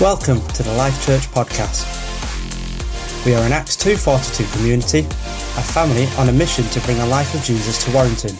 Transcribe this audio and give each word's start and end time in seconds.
Welcome 0.00 0.40
to 0.54 0.62
the 0.62 0.72
Life 0.76 1.04
Church 1.04 1.30
podcast. 1.30 1.84
We 3.26 3.34
are 3.34 3.42
an 3.44 3.52
Acts 3.52 3.76
242 3.76 4.50
community, 4.56 5.00
a 5.00 5.62
family 5.62 6.06
on 6.16 6.30
a 6.30 6.32
mission 6.32 6.64
to 6.64 6.80
bring 6.86 6.96
the 6.96 7.04
life 7.04 7.34
of 7.34 7.42
Jesus 7.42 7.84
to 7.84 7.90
Warrington. 7.92 8.34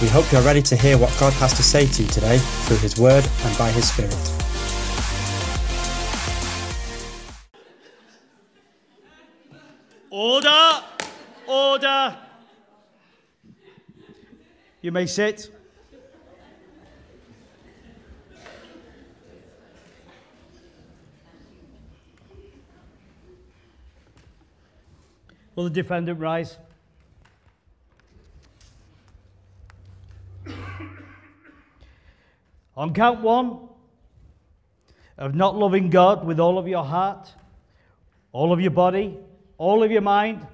We 0.00 0.06
hope 0.06 0.30
you 0.30 0.38
are 0.38 0.44
ready 0.44 0.62
to 0.62 0.76
hear 0.76 0.96
what 0.96 1.12
God 1.18 1.32
has 1.32 1.54
to 1.54 1.62
say 1.64 1.88
to 1.88 2.02
you 2.04 2.08
today 2.08 2.38
through 2.38 2.76
His 2.76 2.96
Word 2.96 3.28
and 3.42 3.58
by 3.58 3.68
His 3.72 3.90
Spirit. 3.90 4.14
Order! 10.08 10.84
Order! 11.48 12.16
You 14.82 14.92
may 14.92 15.06
sit. 15.06 15.50
Will 25.56 25.64
the 25.64 25.70
defendant 25.70 26.20
rise? 26.20 26.58
On 32.76 32.92
count 32.92 33.22
one 33.22 33.60
of 35.16 35.34
not 35.34 35.56
loving 35.56 35.88
God 35.88 36.26
with 36.26 36.38
all 36.38 36.58
of 36.58 36.68
your 36.68 36.84
heart, 36.84 37.32
all 38.32 38.52
of 38.52 38.60
your 38.60 38.70
body, 38.70 39.16
all 39.56 39.82
of 39.82 39.90
your 39.90 40.02
mind, 40.02 40.46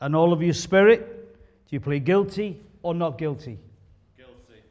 and 0.00 0.16
all 0.16 0.32
of 0.32 0.42
your 0.42 0.52
spirit, 0.52 1.38
do 1.68 1.76
you 1.76 1.80
plead 1.80 2.04
guilty 2.04 2.60
or 2.82 2.92
not 2.92 3.18
guilty? 3.18 3.56
Guilty. 4.16 4.62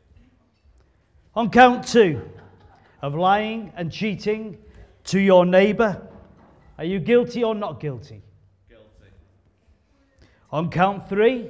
On 1.36 1.50
count 1.50 1.88
two 1.88 2.22
of 3.02 3.16
lying 3.16 3.72
and 3.77 3.90
cheating 3.90 4.58
to 5.05 5.21
your 5.21 5.46
neighbor, 5.46 6.05
are 6.77 6.84
you 6.84 6.99
guilty 6.99 7.46
or 7.46 7.55
not 7.55 7.80
guilty? 7.80 8.16
Guilty. 8.16 8.29
On 10.52 10.70
count 10.70 11.08
three, 11.08 11.50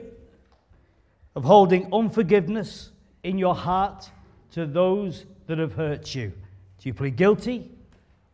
of 1.36 1.44
holding 1.46 1.88
unforgiveness 1.94 2.92
in 3.24 3.38
your 3.38 3.56
heart 3.56 4.10
to 4.52 4.66
those 4.66 5.26
that 5.48 5.58
have 5.58 5.74
hurt 5.74 6.14
you. 6.16 6.30
Do 6.80 6.90
you 6.90 6.94
plead 6.94 7.16
guilty 7.16 7.72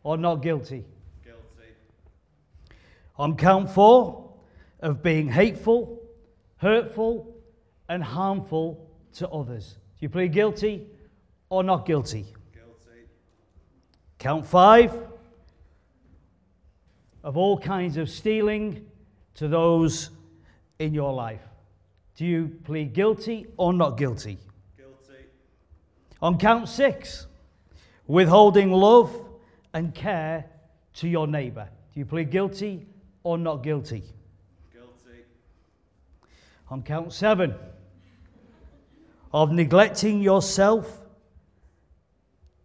or 0.02 0.16
not 0.16 0.36
guilty? 0.36 0.84
Guilty. 1.24 1.72
On 3.16 3.36
count 3.36 3.70
four, 3.70 4.32
of 4.80 5.02
being 5.02 5.28
hateful, 5.28 6.02
hurtful, 6.58 7.34
and 7.88 8.02
harmful 8.02 8.88
to 9.14 9.28
others. 9.28 9.74
Do 9.98 10.00
you 10.00 10.08
plead 10.08 10.32
guilty 10.32 10.86
or 11.48 11.62
not 11.62 11.86
guilty? 11.86 12.26
Guilty. 12.52 13.06
Count 14.18 14.46
five, 14.46 14.92
of 17.22 17.36
all 17.36 17.58
kinds 17.58 17.96
of 17.96 18.08
stealing 18.08 18.86
to 19.34 19.48
those 19.48 20.10
in 20.78 20.94
your 20.94 21.12
life. 21.12 21.42
Do 22.16 22.24
you 22.24 22.58
plead 22.64 22.92
guilty 22.92 23.46
or 23.56 23.72
not 23.72 23.98
guilty? 23.98 24.38
Guilty. 24.76 25.24
On 26.22 26.38
count 26.38 26.68
six, 26.68 27.26
withholding 28.06 28.72
love 28.72 29.14
and 29.74 29.94
care 29.94 30.46
to 30.94 31.08
your 31.08 31.26
neighbor. 31.26 31.68
Do 31.92 32.00
you 32.00 32.06
plead 32.06 32.30
guilty 32.30 32.86
or 33.22 33.36
not 33.36 33.62
guilty? 33.62 34.02
Guilty. 34.72 35.24
On 36.70 36.82
count 36.82 37.12
seven, 37.12 37.54
of 39.32 39.52
neglecting 39.52 40.22
yourself 40.22 41.02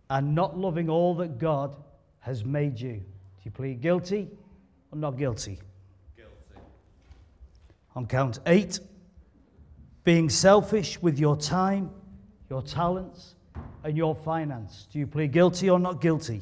and 0.10 0.36
not 0.36 0.58
loving 0.58 0.90
all 0.90 1.16
that 1.16 1.38
God 1.38 1.76
has 2.20 2.46
made 2.46 2.80
you. 2.80 2.94
Do 2.94 3.04
you 3.44 3.52
plead 3.52 3.82
guilty 3.82 4.30
or 4.92 4.98
not 4.98 5.18
guilty? 5.18 5.56
Guilty. 5.56 5.71
On 7.96 8.06
count 8.06 8.40
eight, 8.46 8.80
being 10.04 10.30
selfish 10.30 11.02
with 11.02 11.20
your 11.20 11.36
time, 11.36 11.92
your 12.50 12.62
talents, 12.62 13.36
and 13.84 13.98
your 13.98 14.16
finance. 14.16 14.88
Do 14.92 15.00
you 15.00 15.08
plead 15.08 15.32
guilty 15.32 15.70
or 15.70 15.80
not 15.80 16.02
guilty? 16.02 16.42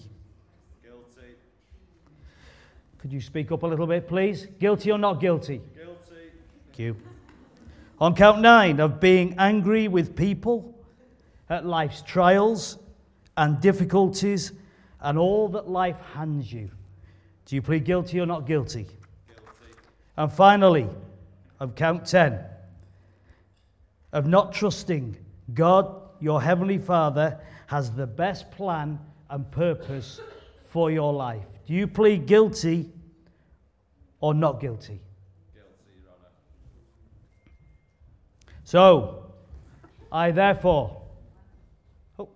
Guilty. 0.83 1.33
Could 2.99 3.11
you 3.11 3.21
speak 3.21 3.51
up 3.51 3.63
a 3.63 3.67
little 3.67 3.87
bit, 3.87 4.07
please? 4.07 4.47
Guilty 4.59 4.91
or 4.91 4.97
not 4.97 5.19
guilty? 5.19 5.61
Guilty. 5.75 6.31
Thank 6.65 6.79
you. 6.79 6.95
On 7.99 8.15
count 8.15 8.41
nine, 8.41 8.79
of 8.79 8.99
being 8.99 9.35
angry 9.37 9.87
with 9.87 10.15
people 10.15 10.75
at 11.49 11.65
life's 11.65 12.01
trials 12.01 12.77
and 13.35 13.59
difficulties 13.59 14.53
and 15.01 15.17
all 15.17 15.49
that 15.49 15.67
life 15.67 15.97
hands 16.13 16.51
you. 16.51 16.69
Do 17.45 17.55
you 17.55 17.61
plead 17.61 17.85
guilty 17.85 18.19
or 18.19 18.25
not 18.25 18.45
guilty? 18.45 18.83
Guilty. 18.83 19.77
And 20.15 20.31
finally, 20.31 20.87
of 21.59 21.75
count 21.75 22.05
10, 22.05 22.39
of 24.13 24.25
not 24.25 24.53
trusting 24.53 25.17
God, 25.53 25.93
your 26.19 26.41
Heavenly 26.41 26.77
Father, 26.77 27.39
has 27.67 27.91
the 27.91 28.07
best 28.07 28.49
plan 28.51 28.99
and 29.29 29.49
purpose 29.51 30.21
for 30.67 30.91
your 30.91 31.13
life. 31.13 31.45
Do 31.65 31.73
you 31.73 31.87
plead 31.87 32.25
guilty 32.25 32.91
or 34.19 34.33
not 34.33 34.59
guilty? 34.59 34.99
Guilty, 35.53 36.01
Your 36.01 36.11
Honour. 36.11 36.31
So, 38.63 39.31
I 40.11 40.31
therefore. 40.31 41.01
Oh, 42.17 42.29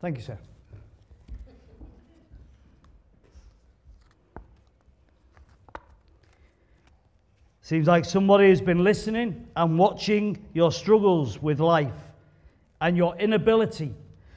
thank 0.00 0.16
you, 0.16 0.22
sir. 0.22 0.38
Seems 7.72 7.86
like 7.86 8.04
somebody 8.04 8.50
has 8.50 8.60
been 8.60 8.84
listening 8.84 9.46
and 9.56 9.78
watching 9.78 10.44
your 10.52 10.70
struggles 10.70 11.40
with 11.40 11.58
life 11.58 11.96
and 12.82 12.98
your 12.98 13.16
inability 13.16 13.94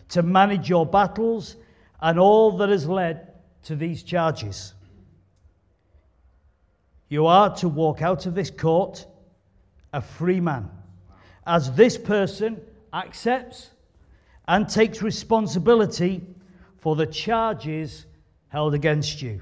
to 0.07 0.23
manage 0.23 0.69
your 0.69 0.85
battles 0.85 1.57
and 2.00 2.18
all 2.18 2.56
that 2.56 2.69
has 2.69 2.88
led 2.88 3.34
to 3.63 3.75
these 3.75 4.03
charges. 4.03 4.74
You 7.09 7.25
are 7.25 7.53
to 7.57 7.68
walk 7.68 8.01
out 8.01 8.25
of 8.25 8.35
this 8.35 8.50
court 8.50 9.06
a 9.91 10.00
free 10.00 10.40
man, 10.40 10.72
as 11.45 11.74
this 11.74 11.97
person 11.97 12.62
accepts 12.94 13.69
and 14.47 14.69
takes 14.69 15.01
responsibility 15.01 16.25
for 16.78 16.95
the 16.95 17.06
charges 17.06 18.06
held 18.47 18.74
against 18.74 19.22
you. 19.22 19.41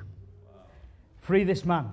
Free 1.20 1.44
this 1.44 1.64
man. 1.64 1.92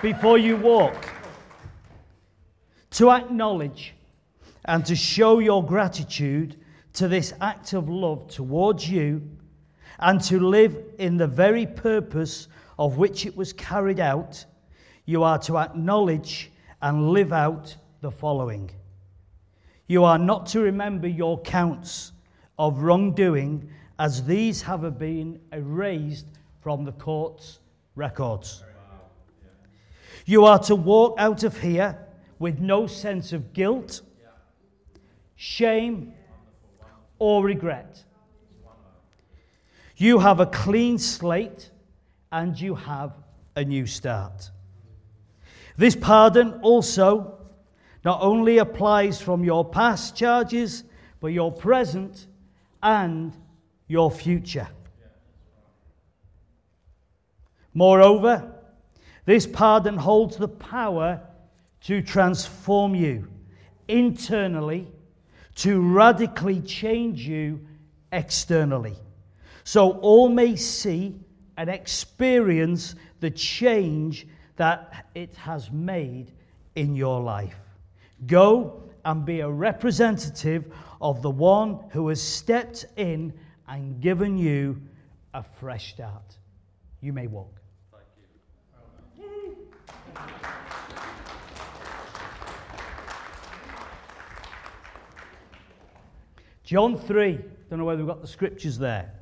Before 0.00 0.38
you 0.38 0.56
walk, 0.56 1.08
to 2.90 3.10
acknowledge 3.10 3.94
and 4.66 4.86
to 4.86 4.94
show 4.94 5.40
your 5.40 5.64
gratitude 5.64 6.54
to 6.92 7.08
this 7.08 7.34
act 7.40 7.72
of 7.72 7.88
love 7.88 8.28
towards 8.28 8.88
you 8.88 9.20
and 9.98 10.20
to 10.22 10.38
live 10.38 10.78
in 10.98 11.16
the 11.16 11.26
very 11.26 11.66
purpose 11.66 12.46
of 12.78 12.96
which 12.96 13.26
it 13.26 13.36
was 13.36 13.52
carried 13.52 13.98
out, 13.98 14.44
you 15.04 15.24
are 15.24 15.38
to 15.40 15.58
acknowledge 15.58 16.52
and 16.80 17.10
live 17.10 17.32
out 17.32 17.74
the 18.00 18.10
following. 18.10 18.70
You 19.88 20.04
are 20.04 20.18
not 20.18 20.46
to 20.48 20.60
remember 20.60 21.08
your 21.08 21.40
counts 21.40 22.12
of 22.56 22.82
wrongdoing, 22.82 23.68
as 23.98 24.22
these 24.24 24.62
have 24.62 24.96
been 24.96 25.40
erased 25.52 26.28
from 26.60 26.84
the 26.84 26.92
court's 26.92 27.58
records. 27.96 28.62
You 30.28 30.44
are 30.44 30.58
to 30.64 30.76
walk 30.76 31.14
out 31.16 31.42
of 31.42 31.58
here 31.58 31.96
with 32.38 32.58
no 32.58 32.86
sense 32.86 33.32
of 33.32 33.54
guilt, 33.54 34.02
shame, 35.36 36.12
or 37.18 37.42
regret. 37.42 38.04
You 39.96 40.18
have 40.18 40.38
a 40.38 40.44
clean 40.44 40.98
slate 40.98 41.70
and 42.30 42.60
you 42.60 42.74
have 42.74 43.14
a 43.56 43.64
new 43.64 43.86
start. 43.86 44.50
This 45.78 45.96
pardon 45.96 46.60
also 46.60 47.38
not 48.04 48.20
only 48.20 48.58
applies 48.58 49.22
from 49.22 49.44
your 49.44 49.64
past 49.64 50.14
charges, 50.14 50.84
but 51.20 51.28
your 51.28 51.50
present 51.50 52.26
and 52.82 53.32
your 53.86 54.10
future. 54.10 54.68
Moreover, 57.72 58.56
this 59.28 59.46
pardon 59.46 59.98
holds 59.98 60.38
the 60.38 60.48
power 60.48 61.20
to 61.82 62.00
transform 62.00 62.94
you 62.94 63.28
internally, 63.86 64.88
to 65.54 65.82
radically 65.82 66.62
change 66.62 67.28
you 67.28 67.60
externally, 68.10 68.96
so 69.64 69.98
all 69.98 70.30
may 70.30 70.56
see 70.56 71.14
and 71.58 71.68
experience 71.68 72.94
the 73.20 73.30
change 73.30 74.26
that 74.56 75.04
it 75.14 75.36
has 75.36 75.70
made 75.70 76.32
in 76.76 76.96
your 76.96 77.20
life. 77.20 77.58
Go 78.26 78.82
and 79.04 79.26
be 79.26 79.40
a 79.40 79.50
representative 79.50 80.72
of 81.02 81.20
the 81.20 81.30
one 81.30 81.80
who 81.90 82.08
has 82.08 82.22
stepped 82.22 82.86
in 82.96 83.34
and 83.68 84.00
given 84.00 84.38
you 84.38 84.80
a 85.34 85.42
fresh 85.42 85.90
start. 85.92 86.38
You 87.02 87.12
may 87.12 87.26
walk. 87.26 87.57
John 96.68 96.98
3, 96.98 97.38
don't 97.70 97.78
know 97.78 97.86
whether 97.86 98.04
we've 98.04 98.06
got 98.06 98.20
the 98.20 98.28
scriptures 98.28 98.76
there. 98.76 99.14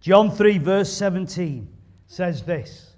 John 0.00 0.30
3, 0.30 0.56
verse 0.56 0.90
17 0.90 1.68
says 2.06 2.44
this 2.44 2.94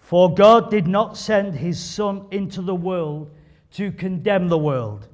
For 0.00 0.34
God 0.34 0.68
did 0.68 0.88
not 0.88 1.16
send 1.16 1.54
his 1.54 1.78
Son 1.78 2.26
into 2.32 2.60
the 2.60 2.74
world 2.74 3.30
to 3.74 3.92
condemn 3.92 4.48
the 4.48 4.58
world, 4.58 5.06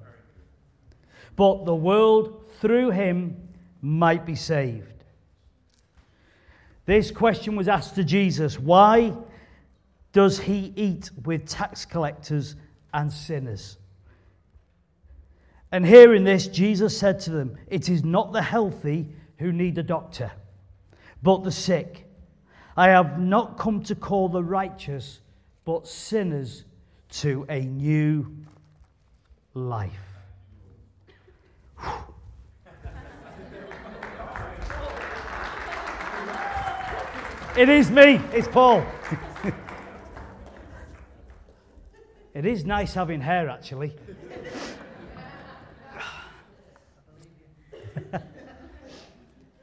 but 1.36 1.66
the 1.66 1.74
world 1.74 2.50
through 2.58 2.92
him 2.92 3.36
might 3.82 4.24
be 4.24 4.34
saved. 4.34 5.04
This 6.86 7.10
question 7.10 7.54
was 7.54 7.68
asked 7.68 7.96
to 7.96 8.02
Jesus 8.02 8.58
Why 8.58 9.12
does 10.12 10.38
he 10.38 10.72
eat 10.74 11.10
with 11.22 11.46
tax 11.46 11.84
collectors 11.84 12.56
and 12.94 13.12
sinners? 13.12 13.76
And 15.70 15.84
hearing 15.84 16.24
this, 16.24 16.46
Jesus 16.46 16.96
said 16.96 17.20
to 17.20 17.30
them, 17.30 17.58
It 17.68 17.88
is 17.88 18.02
not 18.02 18.32
the 18.32 18.42
healthy 18.42 19.08
who 19.38 19.52
need 19.52 19.76
a 19.78 19.82
doctor, 19.82 20.32
but 21.22 21.44
the 21.44 21.52
sick. 21.52 22.06
I 22.76 22.88
have 22.88 23.18
not 23.18 23.58
come 23.58 23.82
to 23.84 23.94
call 23.94 24.28
the 24.28 24.42
righteous, 24.42 25.20
but 25.64 25.86
sinners 25.86 26.64
to 27.10 27.44
a 27.48 27.60
new 27.60 28.34
life. 29.52 29.92
it 37.56 37.68
is 37.68 37.90
me, 37.90 38.20
it's 38.32 38.48
Paul. 38.48 38.84
it 42.34 42.46
is 42.46 42.64
nice 42.64 42.94
having 42.94 43.20
hair, 43.20 43.50
actually. 43.50 43.94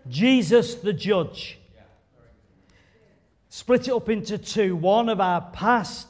Jesus 0.07 0.75
the 0.75 0.93
judge. 0.93 1.57
Split 3.49 3.87
it 3.87 3.93
up 3.93 4.09
into 4.09 4.37
two 4.37 4.75
one 4.75 5.09
of 5.09 5.21
our 5.21 5.41
past 5.41 6.07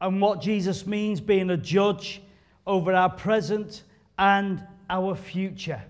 and 0.00 0.20
what 0.20 0.40
Jesus 0.40 0.86
means 0.86 1.20
being 1.20 1.50
a 1.50 1.56
judge 1.56 2.22
over 2.66 2.92
our 2.92 3.10
present 3.10 3.82
and 4.18 4.62
our 4.90 5.14
future, 5.14 5.82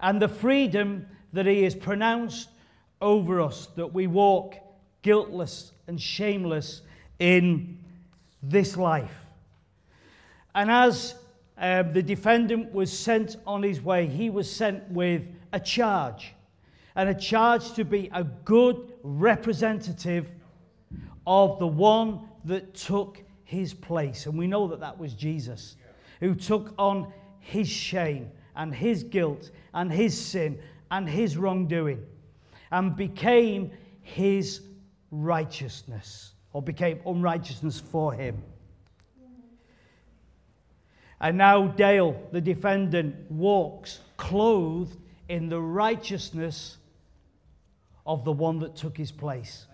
and 0.00 0.20
the 0.20 0.28
freedom 0.28 1.06
that 1.32 1.46
He 1.46 1.62
has 1.62 1.74
pronounced 1.74 2.48
over 3.00 3.40
us 3.40 3.66
that 3.76 3.92
we 3.92 4.06
walk 4.06 4.54
guiltless 5.02 5.72
and 5.86 6.00
shameless 6.00 6.82
in 7.18 7.78
this 8.42 8.76
life. 8.76 9.26
And 10.54 10.70
as 10.70 11.14
um, 11.58 11.92
the 11.92 12.02
defendant 12.02 12.72
was 12.72 12.96
sent 12.96 13.36
on 13.46 13.62
his 13.62 13.80
way, 13.82 14.06
he 14.06 14.30
was 14.30 14.50
sent 14.50 14.88
with 14.90 15.28
a 15.52 15.60
charge, 15.60 16.34
and 16.94 17.08
a 17.08 17.14
charge 17.14 17.72
to 17.74 17.84
be 17.84 18.10
a 18.12 18.24
good 18.24 18.92
representative 19.02 20.28
of 21.26 21.58
the 21.58 21.66
one 21.66 22.20
that 22.44 22.74
took 22.74 23.22
his 23.44 23.74
place. 23.74 24.26
And 24.26 24.36
we 24.38 24.46
know 24.46 24.66
that 24.68 24.80
that 24.80 24.98
was 24.98 25.14
Jesus, 25.14 25.76
who 26.20 26.34
took 26.34 26.74
on 26.78 27.12
his 27.38 27.68
shame 27.68 28.30
and 28.56 28.74
his 28.74 29.02
guilt 29.02 29.50
and 29.74 29.92
his 29.92 30.18
sin 30.18 30.58
and 30.90 31.08
his 31.08 31.36
wrongdoing 31.36 32.04
and 32.70 32.96
became 32.96 33.70
his 34.00 34.62
righteousness 35.10 36.32
or 36.52 36.62
became 36.62 37.00
unrighteousness 37.06 37.80
for 37.80 38.12
him. 38.12 38.42
And 41.22 41.38
now 41.38 41.68
Dale, 41.68 42.20
the 42.32 42.40
defendant, 42.40 43.30
walks 43.30 44.00
clothed 44.16 44.98
in 45.28 45.48
the 45.48 45.60
righteousness 45.60 46.78
of 48.04 48.24
the 48.24 48.32
one 48.32 48.58
that 48.58 48.74
took 48.74 48.98
his 48.98 49.12
place. 49.12 49.66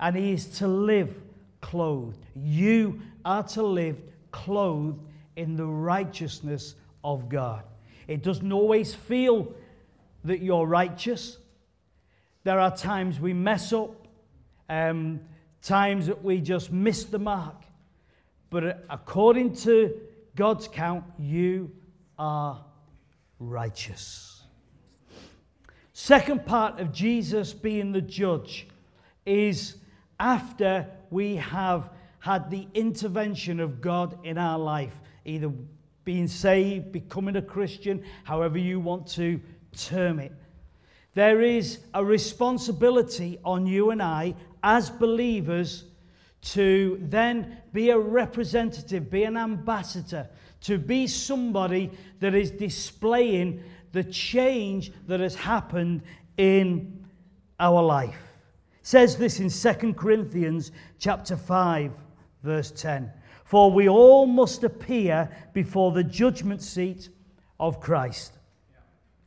And 0.00 0.16
he 0.16 0.32
is 0.32 0.46
to 0.58 0.66
live 0.66 1.16
clothed. 1.60 2.18
You 2.34 3.00
are 3.24 3.44
to 3.44 3.62
live 3.62 4.02
clothed 4.32 5.00
in 5.36 5.56
the 5.56 5.64
righteousness 5.64 6.74
of 7.04 7.28
God. 7.28 7.62
It 8.08 8.24
doesn't 8.24 8.52
always 8.52 8.94
feel 8.94 9.54
that 10.24 10.40
you're 10.42 10.66
righteous. 10.66 11.38
There 12.42 12.58
are 12.58 12.76
times 12.76 13.20
we 13.20 13.32
mess 13.32 13.72
up, 13.72 14.08
um, 14.68 15.20
times 15.62 16.08
that 16.08 16.24
we 16.24 16.40
just 16.40 16.72
miss 16.72 17.04
the 17.04 17.20
mark. 17.20 17.62
But 18.50 18.84
according 18.90 19.54
to 19.58 20.00
God's 20.36 20.68
count, 20.68 21.04
you 21.18 21.70
are 22.18 22.64
righteous. 23.38 24.42
Second 25.92 26.44
part 26.44 26.80
of 26.80 26.92
Jesus 26.92 27.52
being 27.52 27.92
the 27.92 28.00
judge 28.00 28.66
is 29.24 29.76
after 30.18 30.86
we 31.10 31.36
have 31.36 31.90
had 32.18 32.50
the 32.50 32.66
intervention 32.74 33.60
of 33.60 33.80
God 33.80 34.18
in 34.24 34.38
our 34.38 34.58
life, 34.58 34.98
either 35.24 35.52
being 36.04 36.26
saved, 36.26 36.90
becoming 36.90 37.36
a 37.36 37.42
Christian, 37.42 38.02
however 38.24 38.58
you 38.58 38.80
want 38.80 39.06
to 39.08 39.40
term 39.76 40.18
it. 40.18 40.32
There 41.14 41.42
is 41.42 41.78
a 41.94 42.04
responsibility 42.04 43.38
on 43.44 43.66
you 43.66 43.90
and 43.90 44.02
I 44.02 44.34
as 44.62 44.90
believers 44.90 45.84
to 46.44 46.98
then 47.02 47.58
be 47.72 47.90
a 47.90 47.98
representative, 47.98 49.10
be 49.10 49.24
an 49.24 49.36
ambassador, 49.36 50.28
to 50.60 50.78
be 50.78 51.06
somebody 51.06 51.90
that 52.20 52.34
is 52.34 52.50
displaying 52.50 53.62
the 53.92 54.04
change 54.04 54.92
that 55.06 55.20
has 55.20 55.34
happened 55.34 56.02
in 56.36 57.06
our 57.58 57.82
life. 57.82 58.20
It 58.80 58.86
says 58.86 59.16
this 59.16 59.40
in 59.40 59.48
2 59.48 59.94
Corinthians 59.94 60.72
chapter 60.98 61.36
5 61.36 61.92
verse 62.42 62.70
10. 62.70 63.10
For 63.44 63.70
we 63.70 63.88
all 63.88 64.26
must 64.26 64.64
appear 64.64 65.28
before 65.52 65.92
the 65.92 66.04
judgment 66.04 66.62
seat 66.62 67.08
of 67.58 67.80
Christ, 67.80 68.38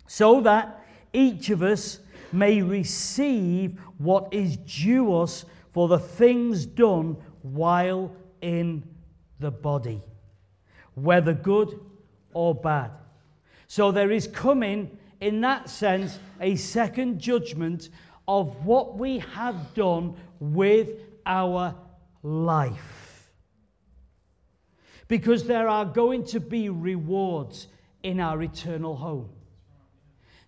so 0.05 0.41
that 0.41 0.83
each 1.13 1.49
of 1.49 1.63
us 1.63 1.99
may 2.31 2.61
receive 2.61 3.79
what 3.97 4.27
is 4.31 4.57
due 4.57 5.15
us 5.15 5.45
for 5.77 5.87
the 5.87 5.99
things 5.99 6.65
done 6.65 7.15
while 7.43 8.11
in 8.41 8.83
the 9.39 9.51
body, 9.51 10.01
whether 10.95 11.35
good 11.35 11.79
or 12.33 12.55
bad. 12.55 12.89
So 13.67 13.91
there 13.91 14.09
is 14.09 14.25
coming, 14.25 14.97
in 15.21 15.39
that 15.41 15.69
sense, 15.69 16.17
a 16.41 16.55
second 16.55 17.19
judgment 17.19 17.89
of 18.27 18.65
what 18.65 18.97
we 18.97 19.19
have 19.19 19.75
done 19.75 20.15
with 20.39 20.89
our 21.27 21.75
life. 22.23 23.29
Because 25.07 25.43
there 25.43 25.69
are 25.69 25.85
going 25.85 26.25
to 26.25 26.39
be 26.39 26.69
rewards 26.69 27.67
in 28.01 28.19
our 28.19 28.41
eternal 28.41 28.95
home. 28.95 29.29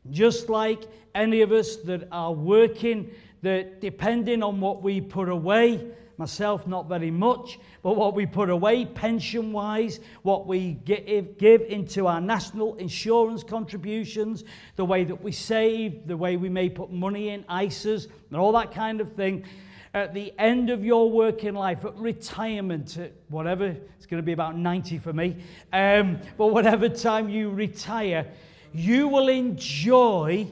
Just 0.09 0.49
like 0.49 0.87
any 1.13 1.41
of 1.41 1.51
us 1.51 1.75
that 1.75 2.07
are 2.11 2.33
working, 2.33 3.11
that 3.41 3.81
depending 3.81 4.43
on 4.43 4.59
what 4.59 4.81
we 4.81 5.01
put 5.01 5.29
away, 5.29 5.91
myself 6.19 6.67
not 6.67 6.89
very 6.89 7.09
much, 7.09 7.57
but 7.81 7.95
what 7.95 8.13
we 8.13 8.25
put 8.25 8.49
away 8.49 8.85
pension 8.85 9.53
wise, 9.53 10.01
what 10.23 10.45
we 10.45 10.73
give, 10.73 11.61
into 11.61 12.07
our 12.07 12.19
national 12.19 12.75
insurance 12.75 13.41
contributions, 13.41 14.43
the 14.75 14.83
way 14.83 15.05
that 15.05 15.23
we 15.23 15.31
save, 15.31 16.05
the 16.07 16.17
way 16.17 16.35
we 16.35 16.49
may 16.49 16.69
put 16.69 16.91
money 16.91 17.29
in 17.29 17.43
ISAs, 17.45 18.07
and 18.29 18.39
all 18.39 18.51
that 18.51 18.73
kind 18.73 18.99
of 18.99 19.13
thing. 19.13 19.45
At 19.93 20.13
the 20.13 20.33
end 20.37 20.69
of 20.69 20.83
your 20.83 21.09
working 21.09 21.55
life, 21.55 21.85
at 21.85 21.95
retirement, 21.95 22.97
at 22.97 23.13
whatever, 23.29 23.65
it's 23.65 24.05
going 24.05 24.21
to 24.21 24.25
be 24.25 24.33
about 24.33 24.57
90 24.57 24.99
for 24.99 25.13
me, 25.13 25.37
um, 25.71 26.19
but 26.37 26.47
whatever 26.47 26.89
time 26.89 27.29
you 27.29 27.49
retire, 27.49 28.27
you 28.73 29.07
will 29.07 29.29
enjoy 29.29 30.47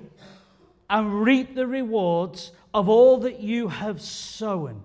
and 0.89 1.21
reap 1.21 1.55
the 1.55 1.67
rewards 1.67 2.51
of 2.73 2.89
all 2.89 3.17
that 3.19 3.39
you 3.39 3.67
have 3.67 4.01
sown. 4.01 4.81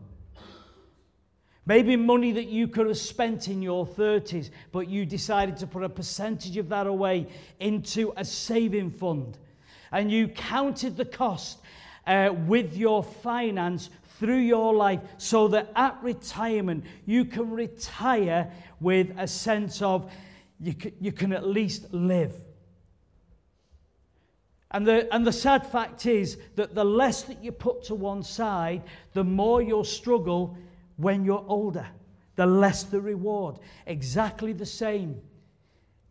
Maybe 1.65 1.95
money 1.95 2.33
that 2.33 2.49
you 2.49 2.67
could 2.67 2.89
have 2.89 2.99
spent 2.99 3.47
in 3.47 3.63
your 3.63 3.87
30s, 3.87 4.51
but 4.73 4.89
you 4.89 5.07
decided 5.07 5.57
to 5.59 5.67
put 5.67 5.85
a 5.85 5.89
percentage 5.89 6.57
of 6.57 6.69
that 6.71 6.89
away 6.89 7.29
into 7.61 8.13
a 8.17 8.25
saving 8.25 8.91
fund. 8.91 9.39
And 9.93 10.11
you 10.11 10.27
counted 10.27 10.97
the 10.97 11.05
cost 11.05 11.59
uh, 12.07 12.35
with 12.47 12.77
your 12.77 13.05
finance 13.05 13.91
through 14.19 14.39
your 14.39 14.75
life 14.75 15.01
so 15.19 15.49
that 15.49 15.71
at 15.77 16.03
retirement 16.03 16.85
you 17.07 17.25
can 17.25 17.51
retire 17.51 18.51
with 18.81 19.15
a 19.17 19.29
sense 19.29 19.83
of 19.83 20.11
you 20.61 20.75
can, 20.75 20.93
you 21.01 21.13
can 21.13 21.33
at 21.33 21.47
least 21.47 21.93
live. 21.93 22.33
And 24.73 24.87
the, 24.87 25.15
and 25.15 25.27
the 25.27 25.33
sad 25.33 25.67
fact 25.67 26.07
is 26.07 26.39
that 26.57 26.75
the 26.75 26.85
less 26.85 27.23
that 27.25 27.45
you 27.45 27.53
put 27.53 27.85
to 27.85 27.95
one 27.95 28.23
side, 28.23 28.83
the 29.13 29.23
more 29.23 29.61
you'll 29.61 29.85
struggle 29.85 30.57
when 30.97 31.25
you're 31.25 31.45
older, 31.47 31.87
the 32.37 32.47
less 32.47 32.83
the 32.83 33.01
reward. 33.01 33.59
Exactly 33.87 34.55
the 34.55 34.67
same 34.67 35.21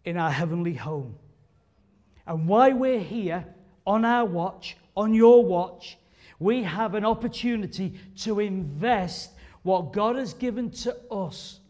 in 0.06 0.16
our 0.16 0.30
heavenly 0.30 0.76
home. 0.76 1.16
And 2.28 2.48
why 2.48 2.70
we're 2.70 3.00
here 3.00 3.46
on 3.88 4.06
our 4.06 4.26
watch, 4.26 4.78
on 4.96 5.16
your 5.16 5.44
watch, 5.44 5.98
we 6.38 6.62
have 6.62 6.94
an 6.94 7.04
opportunity 7.04 8.00
to 8.18 8.40
invest 8.40 9.32
what 9.64 9.92
God 9.92 10.16
has 10.18 10.34
given 10.36 10.70
to 10.72 10.96
us 11.10 11.61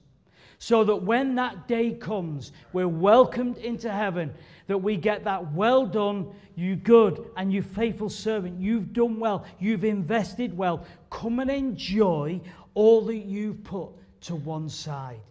so 0.63 0.83
that 0.83 0.97
when 0.97 1.33
that 1.33 1.67
day 1.67 1.91
comes, 1.91 2.51
we're 2.71 2.87
welcomed 2.87 3.57
into 3.57 3.91
heaven, 3.91 4.31
that 4.67 4.77
we 4.77 4.95
get 4.95 5.23
that 5.23 5.53
well 5.53 5.87
done, 5.87 6.27
you 6.55 6.75
good 6.75 7.31
and 7.35 7.51
you 7.51 7.63
faithful 7.63 8.11
servant. 8.11 8.61
You've 8.61 8.93
done 8.93 9.19
well, 9.19 9.43
you've 9.57 9.83
invested 9.83 10.55
well. 10.55 10.85
Come 11.09 11.39
and 11.39 11.49
enjoy 11.49 12.41
all 12.75 13.01
that 13.05 13.25
you've 13.25 13.63
put 13.63 13.89
to 14.21 14.35
one 14.35 14.69
side. 14.69 15.21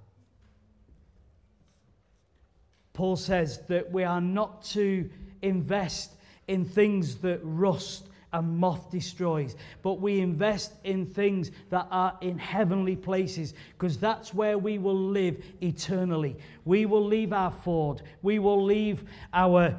Paul 2.92 3.14
says 3.14 3.60
that 3.68 3.92
we 3.92 4.02
are 4.02 4.20
not 4.20 4.64
to 4.70 5.08
invest 5.42 6.16
in 6.48 6.64
things 6.64 7.14
that 7.18 7.38
rust 7.44 8.08
and 8.32 8.58
moth 8.58 8.90
destroys, 8.90 9.56
but 9.82 10.00
we 10.00 10.20
invest 10.20 10.74
in 10.84 11.06
things 11.06 11.50
that 11.70 11.86
are 11.90 12.16
in 12.20 12.38
heavenly 12.38 12.96
places 12.96 13.54
because 13.72 13.98
that's 13.98 14.32
where 14.32 14.58
we 14.58 14.78
will 14.78 14.98
live 14.98 15.42
eternally. 15.60 16.36
We 16.64 16.86
will 16.86 17.04
leave 17.04 17.32
our 17.32 17.50
Ford, 17.50 18.02
we 18.22 18.38
will 18.38 18.62
leave 18.62 19.04
our 19.32 19.76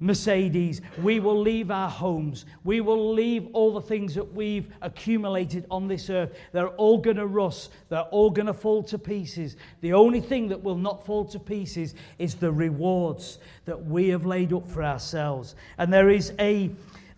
Mercedes. 0.00 0.82
We 1.02 1.20
will 1.20 1.40
leave 1.40 1.70
our 1.70 1.88
homes. 1.88 2.46
We 2.64 2.80
will 2.80 3.14
leave 3.14 3.48
all 3.52 3.72
the 3.72 3.80
things 3.80 4.14
that 4.16 4.34
we've 4.34 4.66
accumulated 4.82 5.66
on 5.70 5.88
this 5.88 6.10
earth. 6.10 6.36
They're 6.52 6.68
all 6.68 6.98
going 6.98 7.16
to 7.16 7.26
rust. 7.26 7.70
They're 7.88 8.02
all 8.02 8.28
going 8.28 8.46
to 8.46 8.52
fall 8.54 8.82
to 8.84 8.98
pieces. 8.98 9.56
The 9.80 9.92
only 9.92 10.20
thing 10.20 10.48
that 10.48 10.62
will 10.62 10.76
not 10.76 11.06
fall 11.06 11.24
to 11.26 11.38
pieces 11.38 11.94
is 12.18 12.34
the 12.34 12.52
rewards 12.52 13.38
that 13.66 13.82
we 13.86 14.08
have 14.08 14.26
laid 14.26 14.52
up 14.52 14.68
for 14.68 14.82
ourselves. 14.82 15.54
And 15.78 15.92
there 15.92 16.10
is 16.10 16.32
a, 16.38 16.70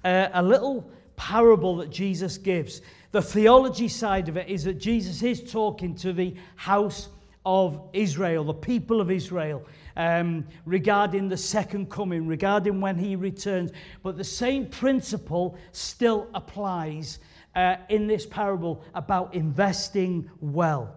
a 0.06 0.42
little 0.42 0.88
parable 1.16 1.76
that 1.76 1.90
Jesus 1.90 2.38
gives. 2.38 2.82
The 3.12 3.22
theology 3.22 3.88
side 3.88 4.28
of 4.28 4.36
it 4.36 4.48
is 4.48 4.64
that 4.64 4.74
Jesus 4.74 5.22
is 5.22 5.50
talking 5.50 5.94
to 5.96 6.12
the 6.12 6.34
house 6.56 7.08
of 7.44 7.80
Israel, 7.92 8.44
the 8.44 8.54
people 8.54 9.00
of 9.00 9.10
Israel 9.10 9.62
um, 9.96 10.44
regarding 10.64 11.28
the 11.28 11.36
second 11.36 11.90
coming, 11.90 12.26
regarding 12.26 12.80
when 12.80 12.96
he 12.96 13.16
returns. 13.16 13.70
But 14.02 14.16
the 14.16 14.24
same 14.24 14.66
principle 14.66 15.56
still 15.72 16.28
applies 16.34 17.18
uh, 17.54 17.76
in 17.88 18.06
this 18.06 18.26
parable 18.26 18.84
about 18.94 19.34
investing 19.34 20.28
well. 20.40 20.94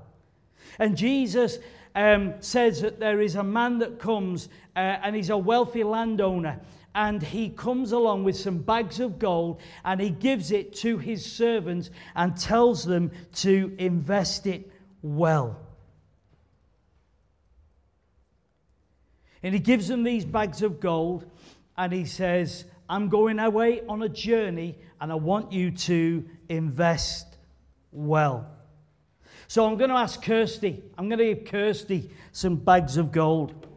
And 0.80 0.98
Jesus 0.98 1.60
um, 1.96 2.34
says 2.42 2.82
that 2.82 3.00
there 3.00 3.22
is 3.22 3.36
a 3.36 3.44
man 3.44 3.80
that 3.80 4.00
comes 4.00 4.50
uh, 4.75 4.80
and 5.04 5.16
he's 5.16 5.30
a 5.30 5.38
wealthy 5.38 5.84
landowner 5.84 6.60
and 6.96 7.22
he 7.22 7.50
comes 7.50 7.91
along 7.91 8.24
with 8.24 8.36
some 8.36 8.58
bags 8.58 9.00
of 9.00 9.19
gold 9.19 9.62
and 9.86 10.01
he 10.01 10.10
gives 10.10 10.51
it 10.51 10.74
to 10.77 10.98
his 10.98 11.25
servants 11.25 11.89
and 12.15 12.36
tells 12.36 12.84
them 12.84 13.12
to 13.34 13.75
invest 13.77 14.48
it 14.48 14.72
well. 15.01 15.60
And 19.41 19.53
he 19.53 19.60
gives 19.60 19.88
them 19.88 20.03
these 20.03 20.25
bags 20.25 20.62
of 20.62 20.79
gold 20.79 21.29
and 21.77 21.93
he 21.93 22.05
says, 22.05 22.65
I'm 22.89 23.08
going 23.08 23.39
away 23.39 23.81
on 23.88 24.01
a 24.01 24.10
journey 24.10 24.77
and 25.00 25.12
I 25.12 25.15
want 25.15 25.53
you 25.53 25.72
to 25.72 26.25
invest 26.50 27.38
well. 27.91 28.50
So 29.48 29.65
I'm 29.65 29.77
going 29.77 29.89
to 29.89 29.96
ask 29.96 30.22
Kirsty, 30.22 30.84
I'm 30.98 31.08
going 31.08 31.19
to 31.19 31.34
give 31.34 31.46
Kirsty 31.46 32.12
some 32.31 32.55
bags 32.55 32.98
of 32.98 33.12
gold. 33.12 33.69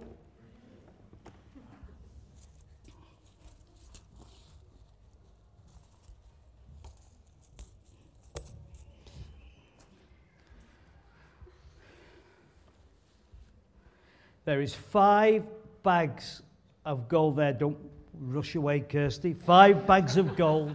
There 14.52 14.60
is 14.60 14.74
five 14.74 15.44
bags 15.82 16.42
of 16.84 17.08
gold 17.08 17.36
there. 17.36 17.54
Don't 17.54 17.78
rush 18.20 18.54
away, 18.54 18.80
Kirsty. 18.80 19.32
Five 19.32 19.86
bags 19.86 20.18
of 20.18 20.36
gold. 20.36 20.74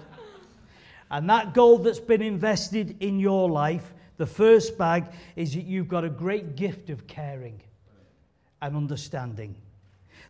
And 1.12 1.30
that 1.30 1.54
gold 1.54 1.84
that's 1.84 2.00
been 2.00 2.24
invested 2.24 2.96
in 3.02 3.20
your 3.20 3.48
life, 3.48 3.94
the 4.18 4.26
first 4.26 4.80
bag 4.80 5.06
is 5.36 5.54
that 5.54 5.66
you've 5.66 5.88
got 5.88 6.04
a 6.04 6.10
great 6.10 6.56
gift 6.56 6.90
of 6.90 7.06
caring 7.06 7.62
and 8.64 8.76
understanding. 8.76 9.56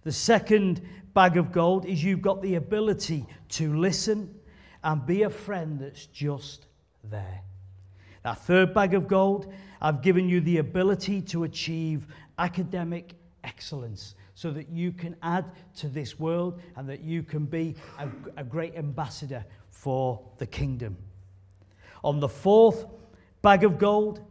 The 0.04 0.12
second 0.12 0.82
bag 1.14 1.38
of 1.38 1.54
gold 1.54 1.86
is 1.86 2.04
you've 2.04 2.22
got 2.22 2.42
the 2.42 2.56
ability 2.56 3.26
to 3.52 3.78
listen 3.78 4.38
and 4.84 5.06
be 5.06 5.24
a 5.24 5.30
friend 5.30 5.80
that's 5.80 6.08
just 6.08 6.66
there. 7.02 7.44
That 8.24 8.40
third 8.40 8.74
bag 8.74 8.94
of 8.94 9.08
gold, 9.08 9.54
I've 9.82 10.02
given 10.02 10.28
you 10.28 10.42
the 10.42 10.58
ability 10.58 11.22
to 11.22 11.46
achieve 11.46 12.08
academic 12.38 13.14
excellence 13.48 14.14
so 14.36 14.52
that 14.52 14.70
you 14.70 14.92
can 14.92 15.16
add 15.24 15.46
to 15.78 15.88
this 15.88 16.20
world 16.20 16.62
and 16.76 16.88
that 16.90 17.02
you 17.02 17.24
can 17.24 17.46
be 17.46 17.76
a, 17.98 18.08
a 18.36 18.44
great 18.44 18.76
ambassador 18.76 19.44
for 19.70 20.22
the 20.38 20.46
kingdom. 20.46 20.98
On 22.04 22.20
the 22.20 22.28
fourth 22.28 22.86
bag 23.42 23.64
of 23.64 23.80
gold, 23.80 24.22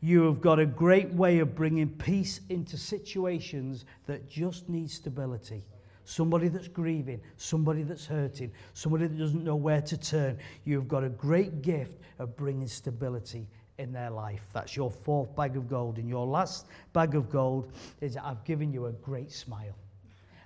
you 0.00 0.24
have 0.24 0.40
got 0.40 0.58
a 0.58 0.66
great 0.66 1.10
way 1.14 1.38
of 1.38 1.54
bringing 1.54 1.88
peace 1.88 2.40
into 2.50 2.76
situations 2.76 3.86
that 4.06 4.28
just 4.28 4.68
need 4.68 4.90
stability. 4.90 5.64
Somebody 6.04 6.48
that's 6.48 6.68
grieving, 6.68 7.22
somebody 7.38 7.82
that's 7.82 8.04
hurting, 8.04 8.52
somebody 8.74 9.06
that 9.06 9.18
doesn't 9.18 9.42
know 9.42 9.56
where 9.56 9.80
to 9.80 9.96
turn. 9.96 10.36
You've 10.64 10.88
got 10.88 11.04
a 11.04 11.08
great 11.08 11.62
gift 11.62 11.98
of 12.18 12.36
bringing 12.36 12.68
stability 12.68 13.48
in 13.78 13.92
their 13.92 14.10
life. 14.10 14.42
That's 14.52 14.76
your 14.76 14.90
fourth 14.90 15.34
bag 15.34 15.56
of 15.56 15.68
gold. 15.68 15.98
And 15.98 16.08
your 16.08 16.26
last 16.26 16.66
bag 16.92 17.14
of 17.14 17.30
gold 17.30 17.72
is 18.00 18.14
that 18.14 18.24
I've 18.24 18.44
given 18.44 18.72
you 18.72 18.86
a 18.86 18.92
great 18.92 19.32
smile. 19.32 19.74